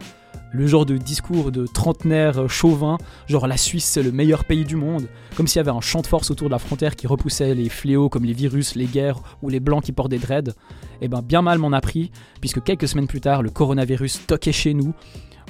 [0.51, 2.97] Le genre de discours de trentenaire chauvin,
[3.27, 6.01] genre la Suisse c'est le meilleur pays du monde, comme s'il y avait un champ
[6.01, 9.21] de force autour de la frontière qui repoussait les fléaux comme les virus, les guerres
[9.43, 10.53] ou les blancs qui portent des dreads.
[11.01, 14.51] Et ben bien mal m'en a pris, puisque quelques semaines plus tard, le coronavirus toquait
[14.51, 14.93] chez nous,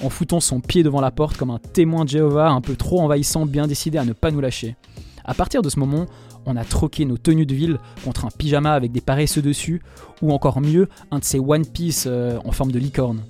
[0.03, 2.99] en foutant son pied devant la porte comme un témoin de Jéhovah un peu trop
[2.99, 4.75] envahissant, bien décidé à ne pas nous lâcher.
[5.23, 6.07] À partir de ce moment,
[6.45, 9.81] on a troqué nos tenues de ville contre un pyjama avec des paresseux dessus,
[10.21, 13.21] ou encore mieux, un de ces One Piece euh, en forme de licorne.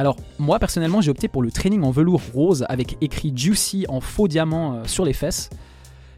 [0.00, 4.00] Alors, moi personnellement, j'ai opté pour le training en velours rose avec écrit Juicy en
[4.00, 5.50] faux diamant euh, sur les fesses.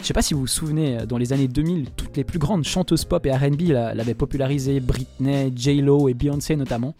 [0.01, 2.39] Je sais pas si vous vous souvenez, euh, dans les années 2000, toutes les plus
[2.39, 6.95] grandes chanteuses pop et RB la- l'avaient popularisé, Britney, J-Lo et Beyoncé notamment.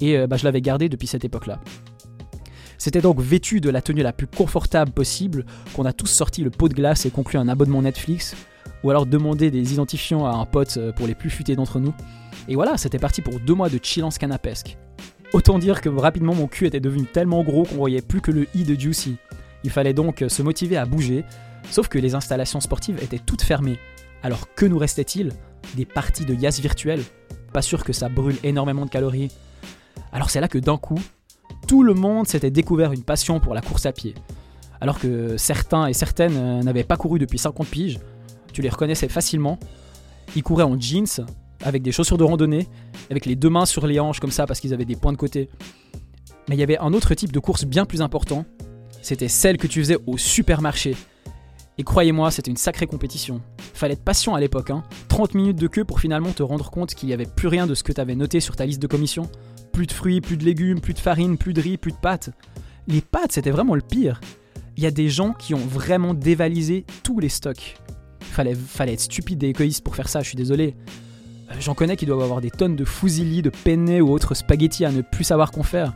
[0.00, 1.60] Et euh, bah, je l'avais gardé depuis cette époque-là.
[2.78, 5.44] C'était donc vêtu de la tenue la plus confortable possible
[5.74, 8.34] qu'on a tous sorti le pot de glace et conclu un abonnement Netflix,
[8.84, 11.92] ou alors demandé des identifiants à un pote pour les plus futés d'entre nous.
[12.48, 14.78] Et voilà, c'était parti pour deux mois de chillance canapesque.
[15.32, 18.46] Autant dire que rapidement mon cul était devenu tellement gros qu'on voyait plus que le
[18.54, 19.16] i de Juicy.
[19.64, 21.24] Il fallait donc se motiver à bouger,
[21.70, 23.78] sauf que les installations sportives étaient toutes fermées.
[24.22, 25.32] Alors que nous restait-il?
[25.74, 27.02] Des parties de yas virtuelles
[27.52, 29.32] Pas sûr que ça brûle énormément de calories.
[30.12, 31.00] Alors c'est là que d'un coup,
[31.66, 34.14] tout le monde s'était découvert une passion pour la course à pied.
[34.80, 37.98] Alors que certains et certaines euh, n'avaient pas couru depuis 50 piges,
[38.52, 39.58] tu les reconnaissais facilement.
[40.36, 41.06] Ils couraient en jeans,
[41.62, 42.68] avec des chaussures de randonnée,
[43.10, 45.16] avec les deux mains sur les hanches comme ça parce qu'ils avaient des points de
[45.16, 45.48] côté.
[46.48, 48.44] Mais il y avait un autre type de course bien plus important.
[49.02, 50.96] C'était celle que tu faisais au supermarché.
[51.78, 53.42] Et croyez-moi, c'était une sacrée compétition.
[53.74, 54.82] Fallait être patient à l'époque, hein.
[55.08, 57.74] 30 minutes de queue pour finalement te rendre compte qu'il n'y avait plus rien de
[57.74, 59.28] ce que tu avais noté sur ta liste de commission.
[59.72, 62.30] Plus de fruits, plus de légumes, plus de farine, plus de riz, plus de pâtes.
[62.88, 64.20] Les pâtes, c'était vraiment le pire.
[64.78, 67.76] Il y a des gens qui ont vraiment dévalisé tous les stocks.
[68.20, 70.74] Fallait, fallait être stupide et égoïste pour faire ça, je suis désolé.
[71.50, 74.84] Euh, J'en connais qui doivent avoir des tonnes de fusilli, de penne ou autres spaghettis
[74.84, 75.92] à ne plus savoir qu'en faire.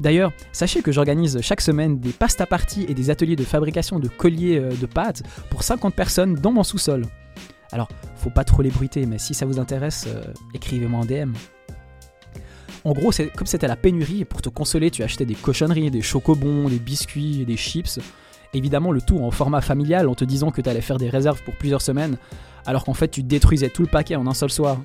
[0.00, 4.08] D'ailleurs, sachez que j'organise chaque semaine des pasta parties et des ateliers de fabrication de
[4.08, 7.06] colliers euh, de pâtes pour 50 personnes dans mon sous-sol.
[7.72, 10.22] Alors, faut pas trop les bruiter, mais si ça vous intéresse, euh,
[10.54, 11.32] écrivez-moi en DM.
[12.84, 16.68] En gros, comme c'était la pénurie, pour te consoler, tu achetais des cochonneries, des chocobons,
[16.68, 17.98] des biscuits, des chips.
[18.54, 21.42] Évidemment, le tout en format familial, en te disant que tu allais faire des réserves
[21.42, 22.16] pour plusieurs semaines,
[22.64, 24.78] alors qu'en fait, tu détruisais tout le paquet en un seul soir.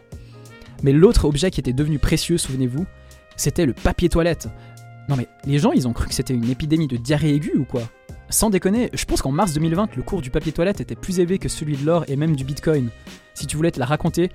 [0.84, 2.86] Mais l'autre objet qui était devenu précieux, souvenez-vous,
[3.36, 4.50] c'était le papier toilette.
[5.10, 7.66] Non mais les gens, ils ont cru que c'était une épidémie de diarrhée aiguë ou
[7.66, 7.82] quoi?
[8.30, 11.38] Sans déconner, je pense qu'en mars 2020, le cours du papier toilette était plus élevé
[11.38, 12.90] que celui de l'or et même du bitcoin.
[13.34, 14.32] Si tu voulais te la raconter,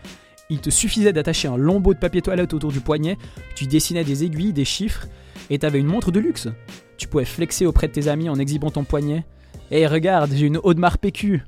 [0.51, 3.17] il te suffisait d'attacher un lambeau de papier toilette autour du poignet,
[3.55, 5.07] tu dessinais des aiguilles, des chiffres,
[5.51, 6.49] et t'avais une montre de luxe.
[6.97, 9.25] Tu pouvais flexer auprès de tes amis en exhibant ton poignet.
[9.71, 11.43] Et regarde, j'ai une Audemars PQ.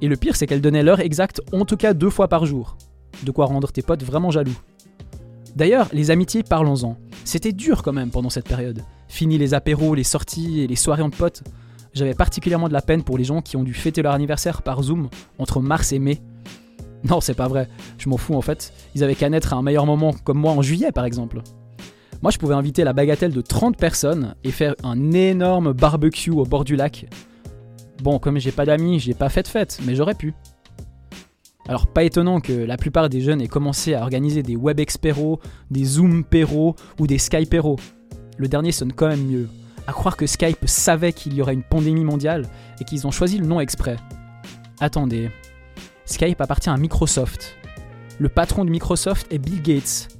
[0.00, 2.76] Et le pire, c'est qu'elle donnait l'heure exacte, en tout cas deux fois par jour.
[3.24, 4.56] De quoi rendre tes potes vraiment jaloux.
[5.56, 6.96] D'ailleurs, les amitiés, parlons-en.
[7.24, 8.84] C'était dur quand même pendant cette période.
[9.08, 11.42] Fini les apéros, les sorties et les soirées entre potes.
[11.94, 14.82] J'avais particulièrement de la peine pour les gens qui ont dû fêter leur anniversaire par
[14.82, 16.20] Zoom entre mars et mai.
[17.04, 18.72] Non, c'est pas vrai, je m'en fous en fait.
[18.94, 21.42] Ils avaient qu'à naître à un meilleur moment, comme moi en juillet par exemple.
[22.20, 26.44] Moi, je pouvais inviter la bagatelle de 30 personnes et faire un énorme barbecue au
[26.44, 27.06] bord du lac.
[28.02, 30.34] Bon, comme j'ai pas d'amis, j'ai pas fait de fête, mais j'aurais pu.
[31.68, 35.38] Alors, pas étonnant que la plupart des jeunes aient commencé à organiser des web expéros,
[35.70, 37.78] des zoom péros ou des skypéros.
[38.36, 39.48] Le dernier sonne quand même mieux.
[39.86, 42.46] À croire que Skype savait qu'il y aurait une pandémie mondiale
[42.80, 43.96] et qu'ils ont choisi le nom exprès.
[44.80, 45.30] Attendez.
[46.04, 47.56] Skype appartient à Microsoft.
[48.18, 50.17] Le patron de Microsoft est Bill Gates.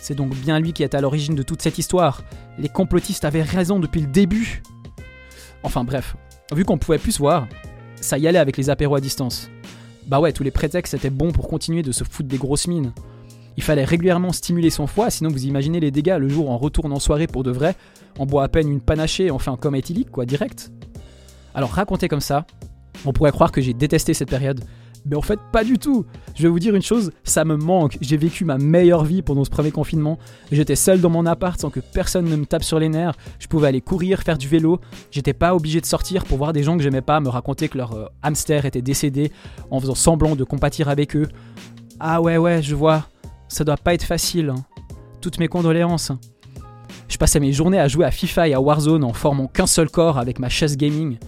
[0.00, 2.22] C'est donc bien lui qui est à l'origine de toute cette histoire.
[2.58, 4.62] Les complotistes avaient raison depuis le début.
[5.62, 6.16] Enfin bref,
[6.52, 7.46] vu qu'on pouvait plus se voir,
[8.00, 9.50] ça y allait avec les apéros à distance.
[10.06, 12.92] Bah ouais, tous les prétextes étaient bons pour continuer de se foutre des grosses mines.
[13.56, 16.92] Il fallait régulièrement stimuler son foie, sinon vous imaginez les dégâts le jour on retourne
[16.92, 17.74] en soirée pour de vrai,
[18.18, 20.72] on boit à peine une panachée on fait un coma éthylique, quoi, direct.
[21.54, 22.46] Alors raconté comme ça,
[23.04, 24.64] on pourrait croire que j'ai détesté cette période,
[25.06, 26.04] mais en fait, pas du tout.
[26.34, 27.96] Je vais vous dire une chose, ça me manque.
[28.00, 30.18] J'ai vécu ma meilleure vie pendant ce premier confinement.
[30.52, 33.14] J'étais seul dans mon appart sans que personne ne me tape sur les nerfs.
[33.38, 34.80] Je pouvais aller courir, faire du vélo.
[35.10, 37.78] J'étais pas obligé de sortir pour voir des gens que j'aimais pas me raconter que
[37.78, 39.32] leur euh, hamster était décédé
[39.70, 41.28] en faisant semblant de compatir avec eux.
[41.98, 43.06] Ah ouais, ouais, je vois.
[43.48, 44.50] Ça doit pas être facile.
[44.50, 44.64] hein.
[45.20, 46.12] Toutes mes condoléances.
[47.08, 49.90] Je passais mes journées à jouer à FIFA et à Warzone en formant qu'un seul
[49.90, 51.18] corps avec ma chaise gaming.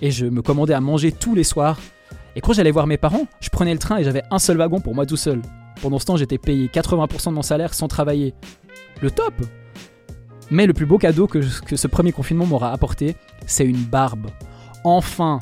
[0.00, 1.78] Et je me commandais à manger tous les soirs
[2.36, 4.80] et quand j'allais voir mes parents, je prenais le train et j'avais un seul wagon
[4.80, 5.40] pour moi tout seul.
[5.80, 8.34] Pendant ce temps, j'étais payé 80% de mon salaire sans travailler.
[9.00, 9.34] Le top
[10.50, 13.16] Mais le plus beau cadeau que, ce premier confinement m'aura apporté,
[13.46, 14.30] c'est une barbe.
[14.82, 15.38] Enfin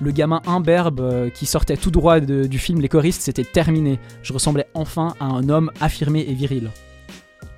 [0.00, 3.98] Le gamin imberbe euh, qui sortait tout droit du film Les choristes, c'était terminé.
[4.22, 6.70] Je ressemblais enfin à un homme affirmé et viril.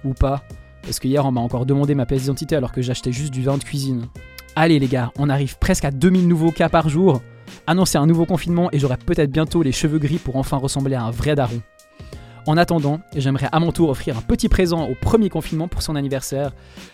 [0.05, 0.43] Ou pas,
[0.83, 3.43] parce que hier on m'a encore demandé ma pièce d'identité alors que j'achetais juste du
[3.43, 4.07] vin de cuisine.
[4.57, 7.20] Allez les gars, on arrive presque à 2000 nouveaux cas par jour.
[7.66, 11.05] Annoncer un nouveau confinement et j'aurai peut-être bientôt les cheveux gris pour enfin ressembler à
[11.05, 11.61] un vrai daron.
[12.46, 15.94] En attendant, j'aimerais à mon tour offrir un petit présent au premier confinement pour son
[15.94, 16.53] anniversaire,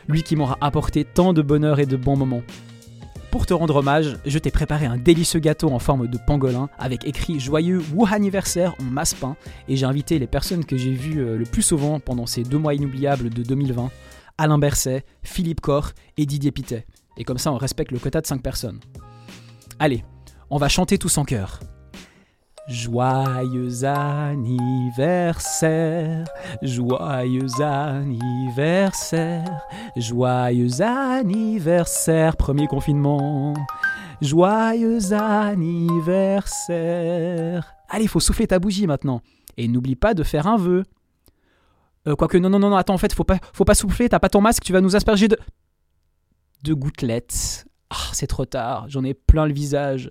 [0.09, 2.43] lui qui m'aura apporté tant de bonheur et de bons moments.
[3.31, 7.07] Pour te rendre hommage, je t'ai préparé un délicieux gâteau en forme de pangolin avec
[7.07, 9.37] écrit joyeux Wu anniversaire en masse pain
[9.69, 12.59] et j'ai invité les personnes que j'ai vues euh, le plus souvent pendant ces deux
[12.59, 13.91] mois inoubliables de 2020,
[14.39, 16.87] Alain Berset, Philippe Corr et Didier Pitet.
[17.19, 18.81] Et comme ça on respecte le quota de 5 personnes.
[19.79, 20.03] Allez,
[20.51, 21.59] on va chanter tous en chœur.
[22.69, 26.27] Joyeux anniversaire,
[26.63, 29.61] joyeux anniversaire,
[29.97, 33.55] joyeux anniversaire, premier confinement.
[34.21, 37.73] Joyeux anniversaire.
[37.89, 39.21] Allez, faut souffler ta bougie maintenant.
[39.57, 40.83] Et n'oublie pas de faire un vœu.
[42.09, 44.29] Euh, quoique, non, non, non, attends, en fait, faut pas, faut pas souffler, t'as pas
[44.29, 45.39] ton masque, tu vas nous asperger de.
[46.65, 47.65] de gouttelettes.
[47.91, 50.11] Ah, c'est trop tard, j'en ai plein le visage.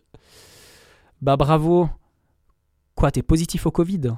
[1.26, 1.90] Bah bravo.
[2.94, 4.12] Quoi, t'es positif au Covid?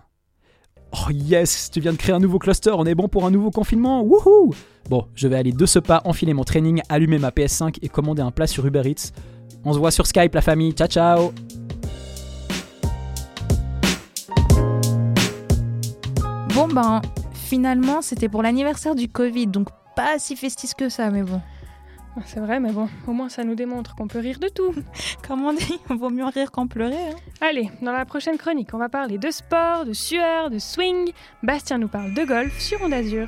[0.92, 3.50] Oh yes, tu viens de créer un nouveau cluster, on est bon pour un nouveau
[3.50, 4.54] confinement, wouhou
[4.90, 8.22] Bon, je vais aller de ce pas enfiler mon training, allumer ma PS5 et commander
[8.22, 9.14] un plat sur Uber Eats.
[9.64, 11.32] On se voit sur Skype la famille, ciao ciao
[16.54, 17.02] Bon ben,
[17.32, 21.40] finalement, c'était pour l'anniversaire du Covid, donc pas si festif que ça, mais bon.
[22.26, 24.74] C'est vrai, mais bon, au moins ça nous démontre qu'on peut rire de tout.
[25.28, 26.96] Comme on dit, vaut mieux rire qu'en pleurer.
[26.96, 27.16] hein.
[27.42, 31.12] Allez, dans la prochaine chronique, on va parler de sport, de sueur, de swing.
[31.44, 33.28] Bastien nous parle de golf sur Onde Azur.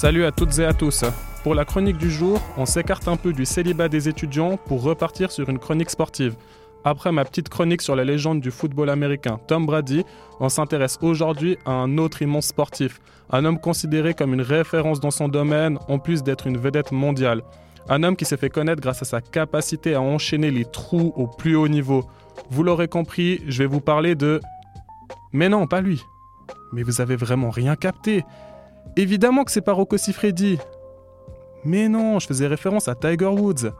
[0.00, 1.04] Salut à toutes et à tous.
[1.42, 5.30] Pour la chronique du jour, on s'écarte un peu du célibat des étudiants pour repartir
[5.30, 6.36] sur une chronique sportive.
[6.84, 10.06] Après ma petite chronique sur la légende du football américain Tom Brady,
[10.40, 12.98] on s'intéresse aujourd'hui à un autre immense sportif,
[13.28, 17.42] un homme considéré comme une référence dans son domaine en plus d'être une vedette mondiale.
[17.90, 21.26] Un homme qui s'est fait connaître grâce à sa capacité à enchaîner les trous au
[21.26, 22.06] plus haut niveau.
[22.48, 24.40] Vous l'aurez compris, je vais vous parler de...
[25.34, 26.02] Mais non, pas lui.
[26.72, 28.24] Mais vous avez vraiment rien capté.
[29.00, 30.58] Évidemment que c'est pas Rocco Siffredi.
[31.64, 33.70] Mais non, je faisais référence à Tiger Woods.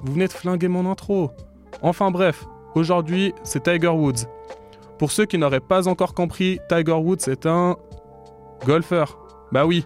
[0.00, 1.32] Vous venez de flinguer mon intro.
[1.82, 2.44] Enfin bref,
[2.76, 4.28] aujourd'hui, c'est Tiger Woods.
[5.00, 7.74] Pour ceux qui n'auraient pas encore compris, Tiger Woods est un
[8.64, 9.18] golfeur.
[9.50, 9.84] Bah oui.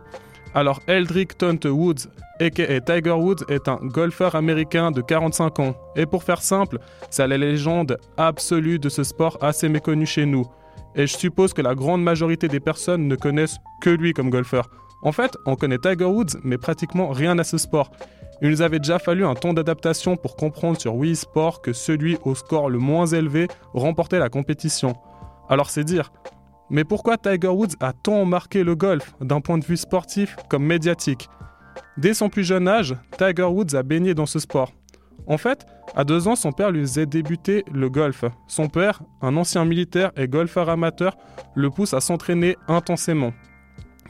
[0.52, 5.74] Alors Eldrick Tonte Woods, aka Tiger Woods, est un golfeur américain de 45 ans.
[5.96, 10.44] Et pour faire simple, c'est la légende absolue de ce sport assez méconnu chez nous.
[10.96, 14.68] Et je suppose que la grande majorité des personnes ne connaissent que lui comme golfeur.
[15.02, 17.90] En fait, on connaît Tiger Woods, mais pratiquement rien à ce sport.
[18.42, 22.18] Il nous avait déjà fallu un temps d'adaptation pour comprendre sur Wii Sport que celui
[22.24, 24.96] au score le moins élevé remportait la compétition.
[25.48, 26.12] Alors c'est dire.
[26.68, 30.64] Mais pourquoi Tiger Woods a tant marqué le golf, d'un point de vue sportif comme
[30.64, 31.28] médiatique?
[31.96, 34.72] Dès son plus jeune âge, Tiger Woods a baigné dans ce sport.
[35.26, 38.24] En fait, à deux ans, son père lui faisait débuter le golf.
[38.46, 41.16] Son père, un ancien militaire et golfeur amateur,
[41.54, 43.32] le pousse à s'entraîner intensément.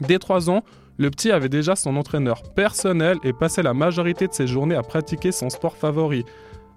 [0.01, 0.63] Dès trois ans,
[0.97, 4.81] le petit avait déjà son entraîneur personnel et passait la majorité de ses journées à
[4.81, 6.23] pratiquer son sport favori.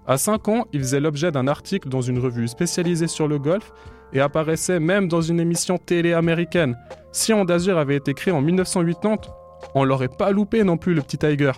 [0.07, 3.71] À 5 ans, il faisait l'objet d'un article dans une revue spécialisée sur le golf
[4.13, 6.77] et apparaissait même dans une émission télé américaine.
[7.11, 9.17] Si Onde Azur avait été créé en 1980,
[9.75, 11.51] on l'aurait pas loupé non plus le petit Tiger.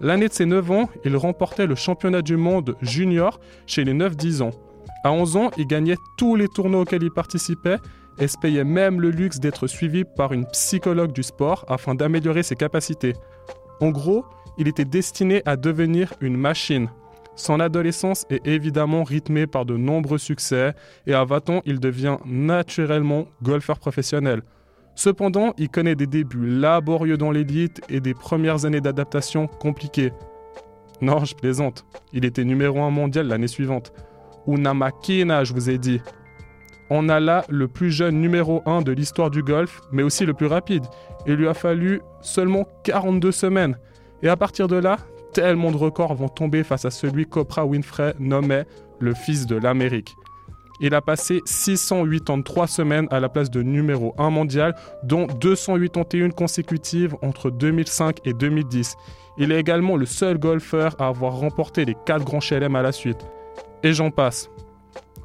[0.00, 4.42] L'année de ses 9 ans, il remportait le championnat du monde junior chez les 9-10
[4.42, 4.50] ans.
[5.04, 7.78] À 11 ans, il gagnait tous les tournois auxquels il participait
[8.18, 12.42] et se payait même le luxe d'être suivi par une psychologue du sport afin d'améliorer
[12.42, 13.14] ses capacités.
[13.80, 14.24] En gros,
[14.58, 16.90] il était destiné à devenir une machine.
[17.34, 20.74] Son adolescence est évidemment rythmée par de nombreux succès
[21.06, 24.42] et à 20 ans, il devient naturellement golfeur professionnel.
[24.96, 30.12] Cependant, il connaît des débuts laborieux dans l'élite et des premières années d'adaptation compliquées.
[31.02, 31.84] Non, je plaisante.
[32.14, 33.92] Il était numéro 1 mondial l'année suivante.
[34.46, 34.72] Una
[35.44, 36.00] je vous ai dit.
[36.88, 40.32] On a là le plus jeune numéro 1 de l'histoire du golf, mais aussi le
[40.32, 40.84] plus rapide.
[41.26, 43.76] Il lui a fallu seulement 42 semaines.
[44.22, 44.96] Et à partir de là,
[45.34, 48.64] tellement de records vont tomber face à celui qu'Oprah Winfrey nommait
[48.98, 50.14] le fils de l'Amérique.
[50.80, 57.16] Il a passé 683 semaines à la place de numéro 1 mondial, dont 281 consécutives
[57.22, 58.96] entre 2005 et 2010.
[59.38, 62.92] Il est également le seul golfeur à avoir remporté les 4 grands chelem à la
[62.92, 63.26] suite.
[63.82, 64.50] Et j'en passe.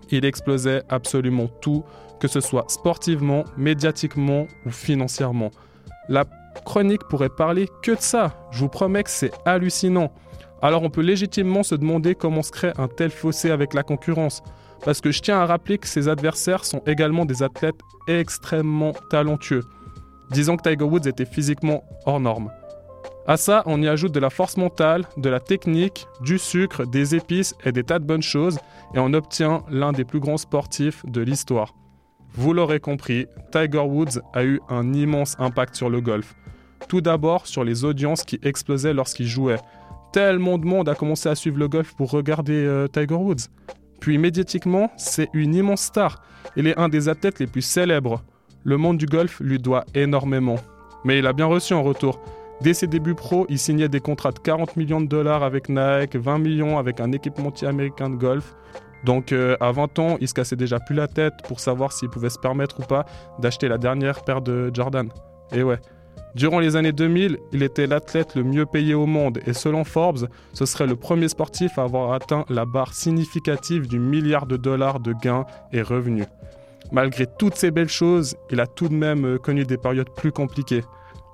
[0.09, 1.83] Il explosait absolument tout,
[2.19, 5.51] que ce soit sportivement, médiatiquement ou financièrement.
[6.09, 6.25] La
[6.65, 8.33] chronique pourrait parler que de ça.
[8.51, 10.11] Je vous promets que c'est hallucinant.
[10.61, 14.43] Alors on peut légitimement se demander comment se crée un tel fossé avec la concurrence.
[14.83, 19.63] Parce que je tiens à rappeler que ses adversaires sont également des athlètes extrêmement talentueux.
[20.31, 22.51] Disons que Tiger Woods était physiquement hors norme.
[23.27, 27.15] À ça, on y ajoute de la force mentale, de la technique, du sucre, des
[27.15, 28.57] épices et des tas de bonnes choses,
[28.95, 31.75] et on obtient l'un des plus grands sportifs de l'histoire.
[32.33, 36.33] Vous l'aurez compris, Tiger Woods a eu un immense impact sur le golf.
[36.87, 39.59] Tout d'abord sur les audiences qui explosaient lorsqu'il jouait.
[40.13, 43.47] Tellement de monde a commencé à suivre le golf pour regarder euh, Tiger Woods.
[44.01, 46.21] Puis médiatiquement, c'est une immense star.
[46.57, 48.21] Il est un des athlètes les plus célèbres.
[48.63, 50.57] Le monde du golf lui doit énormément.
[51.05, 52.19] Mais il a bien reçu en retour.
[52.61, 56.15] Dès ses débuts pro, il signait des contrats de 40 millions de dollars avec Nike,
[56.15, 58.55] 20 millions avec un équipementier américain de golf.
[59.03, 62.09] Donc euh, à 20 ans, il se cassait déjà plus la tête pour savoir s'il
[62.09, 63.05] pouvait se permettre ou pas
[63.39, 65.09] d'acheter la dernière paire de Jordan.
[65.53, 65.79] Et ouais.
[66.35, 70.29] Durant les années 2000, il était l'athlète le mieux payé au monde et selon Forbes,
[70.53, 75.01] ce serait le premier sportif à avoir atteint la barre significative du milliard de dollars
[75.01, 76.27] de gains et revenus.
[76.91, 80.31] Malgré toutes ces belles choses, il a tout de même euh, connu des périodes plus
[80.31, 80.83] compliquées.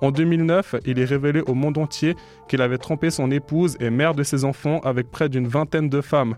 [0.00, 2.14] En 2009, il est révélé au monde entier
[2.48, 6.00] qu'il avait trompé son épouse et mère de ses enfants avec près d'une vingtaine de
[6.00, 6.36] femmes.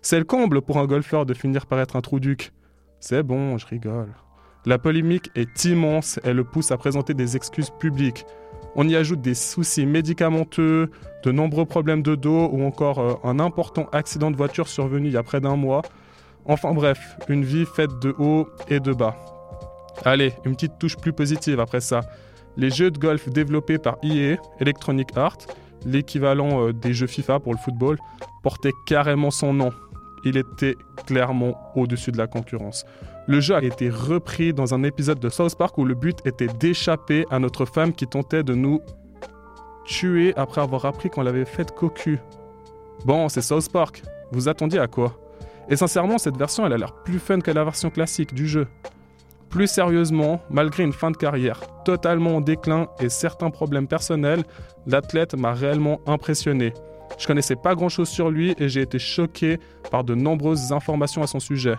[0.00, 2.52] C'est le comble pour un golfeur de finir par être un trou duc.
[3.00, 4.08] C'est bon, je rigole.
[4.66, 8.24] La polémique est immense et le pousse à présenter des excuses publiques.
[8.76, 10.90] On y ajoute des soucis médicamenteux,
[11.22, 15.12] de nombreux problèmes de dos ou encore euh, un important accident de voiture survenu il
[15.12, 15.82] y a près d'un mois.
[16.46, 19.16] Enfin bref, une vie faite de haut et de bas.
[20.04, 22.00] Allez, une petite touche plus positive après ça.
[22.56, 25.38] Les jeux de golf développés par EA, Electronic Arts,
[25.84, 27.98] l'équivalent euh, des jeux FIFA pour le football,
[28.42, 29.70] portaient carrément son nom
[30.24, 32.84] il était clairement au-dessus de la concurrence.
[33.26, 36.46] Le jeu a été repris dans un épisode de South Park où le but était
[36.46, 38.82] d'échapper à notre femme qui tentait de nous
[39.86, 42.18] tuer après avoir appris qu'on l'avait faite cocu.
[43.06, 44.02] Bon, c'est South Park.
[44.30, 45.14] Vous attendiez à quoi?
[45.70, 48.66] Et sincèrement, cette version, elle a l'air plus fun que la version classique du jeu.
[49.48, 54.42] Plus sérieusement, malgré une fin de carrière totalement en déclin et certains problèmes personnels,
[54.86, 56.74] l'athlète m'a réellement impressionné.
[57.18, 59.58] Je connaissais pas grand chose sur lui et j'ai été choqué
[59.90, 61.76] par de nombreuses informations à son sujet.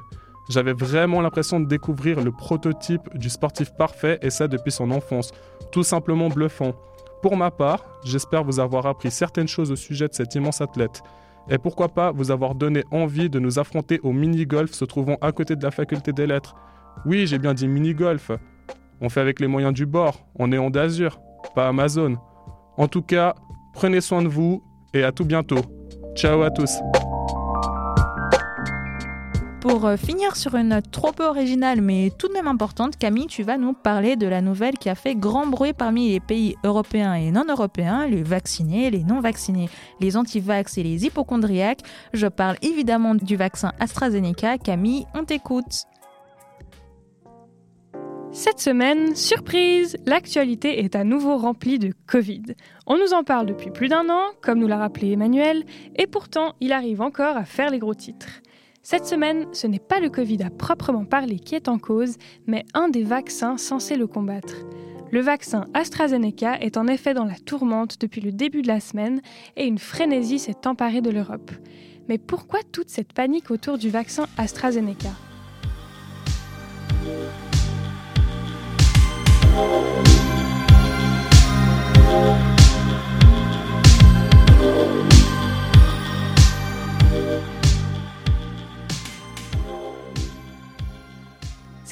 [0.49, 5.31] J'avais vraiment l'impression de découvrir le prototype du sportif parfait et ça depuis son enfance.
[5.71, 6.73] Tout simplement bluffant.
[7.21, 11.01] Pour ma part, j'espère vous avoir appris certaines choses au sujet de cet immense athlète.
[11.49, 15.31] Et pourquoi pas vous avoir donné envie de nous affronter au mini-golf se trouvant à
[15.31, 16.55] côté de la faculté des lettres.
[17.05, 18.31] Oui, j'ai bien dit mini-golf.
[19.01, 21.19] On fait avec les moyens du bord, on est en d'azur,
[21.53, 22.17] pas Amazon.
[22.77, 23.35] En tout cas,
[23.73, 25.61] prenez soin de vous et à tout bientôt.
[26.15, 26.79] Ciao à tous.
[29.67, 33.25] Pour euh, finir sur une note trop peu originale mais tout de même importante, Camille,
[33.25, 36.55] tu vas nous parler de la nouvelle qui a fait grand bruit parmi les pays
[36.63, 39.67] européens et non européens, les vaccinés, les non vaccinés,
[39.99, 41.79] les anti-vax et les hypochondriaques.
[42.13, 44.59] Je parle évidemment du vaccin AstraZeneca.
[44.59, 45.85] Camille, on t'écoute.
[48.31, 52.43] Cette semaine, surprise, l'actualité est à nouveau remplie de Covid.
[52.85, 55.63] On nous en parle depuis plus d'un an, comme nous l'a rappelé Emmanuel,
[55.95, 58.43] et pourtant il arrive encore à faire les gros titres.
[58.87, 62.65] Cette semaine, ce n'est pas le Covid à proprement parler qui est en cause, mais
[62.75, 64.57] un des vaccins censés le combattre.
[65.11, 69.21] Le vaccin AstraZeneca est en effet dans la tourmente depuis le début de la semaine
[69.55, 71.49] et une frénésie s'est emparée de l'Europe.
[72.07, 75.09] Mais pourquoi toute cette panique autour du vaccin AstraZeneca?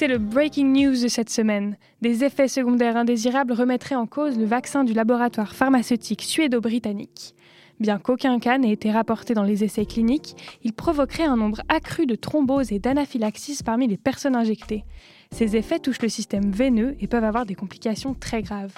[0.04, 1.78] C'est le breaking news de cette semaine.
[2.02, 7.34] Des effets secondaires indésirables remettraient en cause le vaccin du laboratoire pharmaceutique suédo-britannique.
[7.80, 12.04] Bien qu'aucun cas n'ait été rapporté dans les essais cliniques, il provoquerait un nombre accru
[12.04, 14.84] de thromboses et d'anaphylaxis parmi les personnes injectées.
[15.30, 18.74] Ces effets touchent le système veineux et peuvent avoir des complications très graves.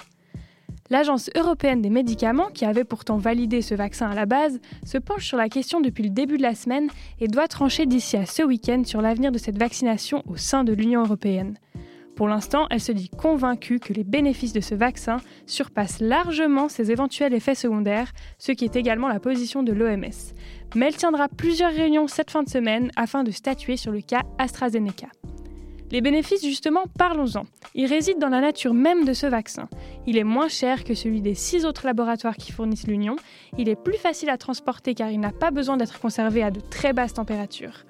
[0.89, 5.25] L'Agence européenne des médicaments, qui avait pourtant validé ce vaccin à la base, se penche
[5.25, 8.43] sur la question depuis le début de la semaine et doit trancher d'ici à ce
[8.43, 11.57] week-end sur l'avenir de cette vaccination au sein de l'Union européenne.
[12.15, 16.89] Pour l'instant, elle se dit convaincue que les bénéfices de ce vaccin surpassent largement ses
[16.89, 20.33] éventuels effets secondaires, ce qui est également la position de l'OMS.
[20.73, 24.23] Mais elle tiendra plusieurs réunions cette fin de semaine afin de statuer sur le cas
[24.39, 25.07] AstraZeneca.
[25.89, 27.45] Les bénéfices, justement, parlons-en.
[27.73, 29.69] Ils résident dans la nature même de ce vaccin.
[30.05, 33.15] Il est moins cher que celui des six autres laboratoires qui fournissent l'Union.
[33.57, 36.59] Il est plus facile à transporter car il n'a pas besoin d'être conservé à de
[36.59, 37.85] très basses températures.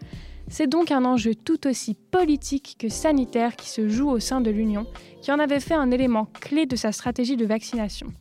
[0.48, 4.52] C'est donc un enjeu tout aussi politique que sanitaire qui se joue au sein de
[4.52, 4.86] l'Union,
[5.22, 8.14] qui en avait fait un élément clé de sa stratégie de vaccination.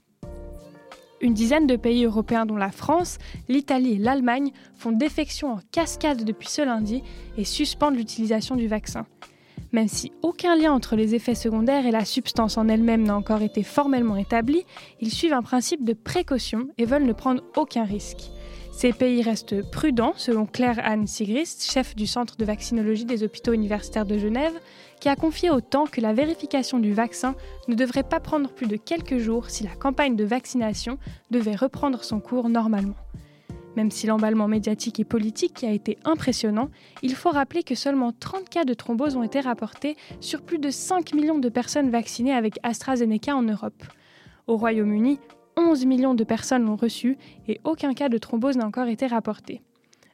[1.20, 3.18] Une dizaine de pays européens, dont la France,
[3.48, 7.02] l'Italie et l'Allemagne, font défection en cascade depuis ce lundi
[7.38, 9.06] et suspendent l'utilisation du vaccin.
[9.72, 13.42] Même si aucun lien entre les effets secondaires et la substance en elle-même n'a encore
[13.42, 14.64] été formellement établi,
[15.00, 18.30] ils suivent un principe de précaution et veulent ne prendre aucun risque.
[18.76, 24.04] Ces pays restent prudents, selon Claire-Anne Sigrist, chef du Centre de vaccinologie des hôpitaux universitaires
[24.04, 24.52] de Genève,
[25.00, 27.34] qui a confié au temps que la vérification du vaccin
[27.68, 30.98] ne devrait pas prendre plus de quelques jours si la campagne de vaccination
[31.30, 32.96] devait reprendre son cours normalement.
[33.76, 36.70] Même si l'emballement médiatique et politique a été impressionnant,
[37.02, 40.70] il faut rappeler que seulement 30 cas de thrombose ont été rapportés sur plus de
[40.70, 43.84] 5 millions de personnes vaccinées avec AstraZeneca en Europe.
[44.46, 45.20] Au Royaume-Uni,
[45.58, 47.18] 11 millions de personnes l'ont reçu
[47.48, 49.60] et aucun cas de thrombose n'a encore été rapporté.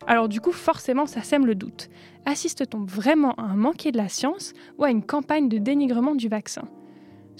[0.08, 1.88] Alors du coup, forcément, ça sème le doute.
[2.26, 6.28] Assiste-t-on vraiment à un manqué de la science ou à une campagne de dénigrement du
[6.28, 6.68] vaccin?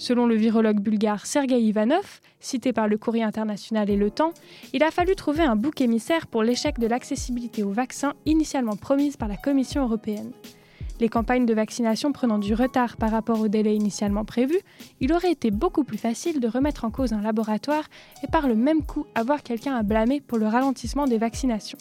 [0.03, 4.33] Selon le virologue bulgare Sergei Ivanov, cité par le Courrier international et Le Temps,
[4.73, 9.15] il a fallu trouver un bouc émissaire pour l'échec de l'accessibilité aux vaccins initialement promise
[9.15, 10.33] par la Commission européenne.
[10.99, 14.59] Les campagnes de vaccination prenant du retard par rapport au délai initialement prévu,
[14.99, 17.85] il aurait été beaucoup plus facile de remettre en cause un laboratoire
[18.25, 21.77] et par le même coup avoir quelqu'un à blâmer pour le ralentissement des vaccinations.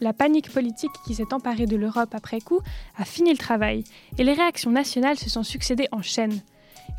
[0.00, 2.60] La panique politique qui s'est emparée de l'Europe après coup
[2.98, 3.84] a fini le travail
[4.18, 6.42] et les réactions nationales se sont succédées en chaîne.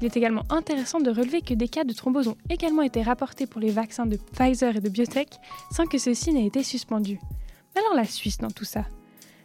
[0.01, 3.45] Il est également intéressant de relever que des cas de thrombose ont également été rapportés
[3.45, 5.29] pour les vaccins de Pfizer et de Biotech
[5.71, 7.19] sans que ceux-ci n'aient été suspendus.
[7.75, 8.85] Mais alors la Suisse dans tout ça?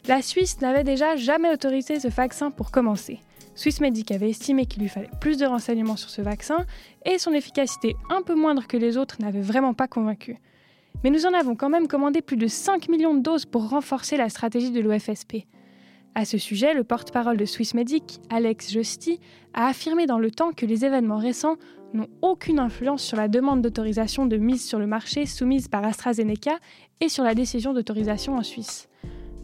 [0.09, 3.21] La Suisse n'avait déjà jamais autorisé ce vaccin pour commencer.
[3.55, 6.65] Swissmedic avait estimé qu'il lui fallait plus de renseignements sur ce vaccin
[7.05, 10.39] et son efficacité un peu moindre que les autres n'avait vraiment pas convaincu.
[11.05, 14.17] Mais nous en avons quand même commandé plus de 5 millions de doses pour renforcer
[14.17, 15.45] la stratégie de l'OFSP.
[16.19, 19.21] À ce sujet, le porte-parole de Swissmedic, Alex Justy,
[19.53, 21.57] a affirmé dans le temps que les événements récents
[21.93, 26.57] n'ont aucune influence sur la demande d'autorisation de mise sur le marché soumise par AstraZeneca
[27.03, 28.89] et sur la décision d'autorisation en Suisse.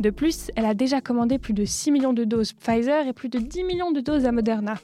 [0.00, 3.28] De plus, elle a déjà commandé plus de 6 millions de doses Pfizer et plus
[3.28, 4.76] de 10 millions de doses à Moderna.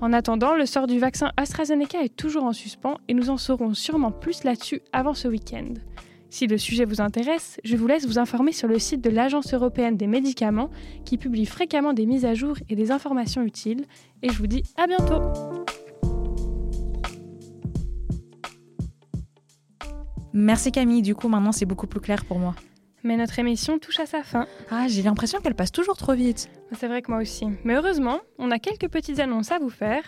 [0.00, 3.74] En attendant, le sort du vaccin AstraZeneca est toujours en suspens et nous en saurons
[3.74, 5.74] sûrement plus là-dessus avant ce week-end.
[6.30, 9.54] Si le sujet vous intéresse, je vous laisse vous informer sur le site de l'Agence
[9.54, 10.70] européenne des médicaments
[11.04, 13.84] qui publie fréquemment des mises à jour et des informations utiles.
[14.22, 15.20] Et je vous dis à bientôt
[20.32, 22.56] Merci Camille, du coup maintenant c'est beaucoup plus clair pour moi.
[23.06, 24.46] Mais notre émission touche à sa fin.
[24.70, 26.48] Ah, j'ai l'impression qu'elle passe toujours trop vite.
[26.72, 27.46] C'est vrai que moi aussi.
[27.62, 30.02] Mais heureusement, on a quelques petites annonces à vous faire.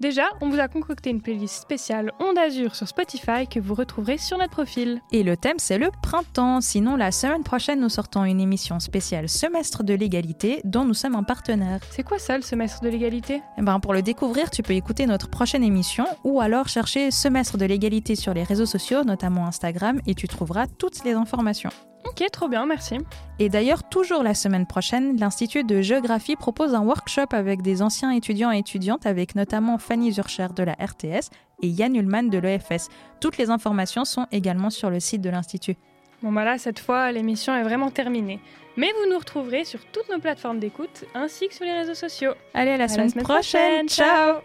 [0.00, 4.18] Déjà, on vous a concocté une playlist spéciale Onde Azur sur Spotify que vous retrouverez
[4.18, 5.00] sur notre profil.
[5.12, 6.60] Et le thème, c'est le printemps.
[6.60, 11.14] Sinon, la semaine prochaine, nous sortons une émission spéciale Semestre de l'égalité dont nous sommes
[11.14, 11.80] un partenaire.
[11.90, 13.40] C'est quoi ça, le Semestre de l'égalité?
[13.56, 17.56] Eh ben, Pour le découvrir, tu peux écouter notre prochaine émission ou alors chercher Semestre
[17.56, 21.70] de l'égalité sur les réseaux sociaux, notamment Instagram, et tu trouveras toutes les informations.
[22.04, 22.98] Ok, trop bien, merci.
[23.38, 28.10] Et d'ailleurs, toujours la semaine prochaine, l'Institut de géographie propose un workshop avec des anciens
[28.10, 31.30] étudiants et étudiantes, avec notamment Fanny Zurcher de la RTS
[31.62, 32.88] et Yann Ullmann de l'EFS.
[33.20, 35.76] Toutes les informations sont également sur le site de l'Institut.
[36.22, 38.40] Bon bah là, cette fois, l'émission est vraiment terminée.
[38.76, 42.32] Mais vous nous retrouverez sur toutes nos plateformes d'écoute ainsi que sur les réseaux sociaux.
[42.54, 43.88] Allez, à la, semaine, prochaine.
[43.88, 44.36] Ciao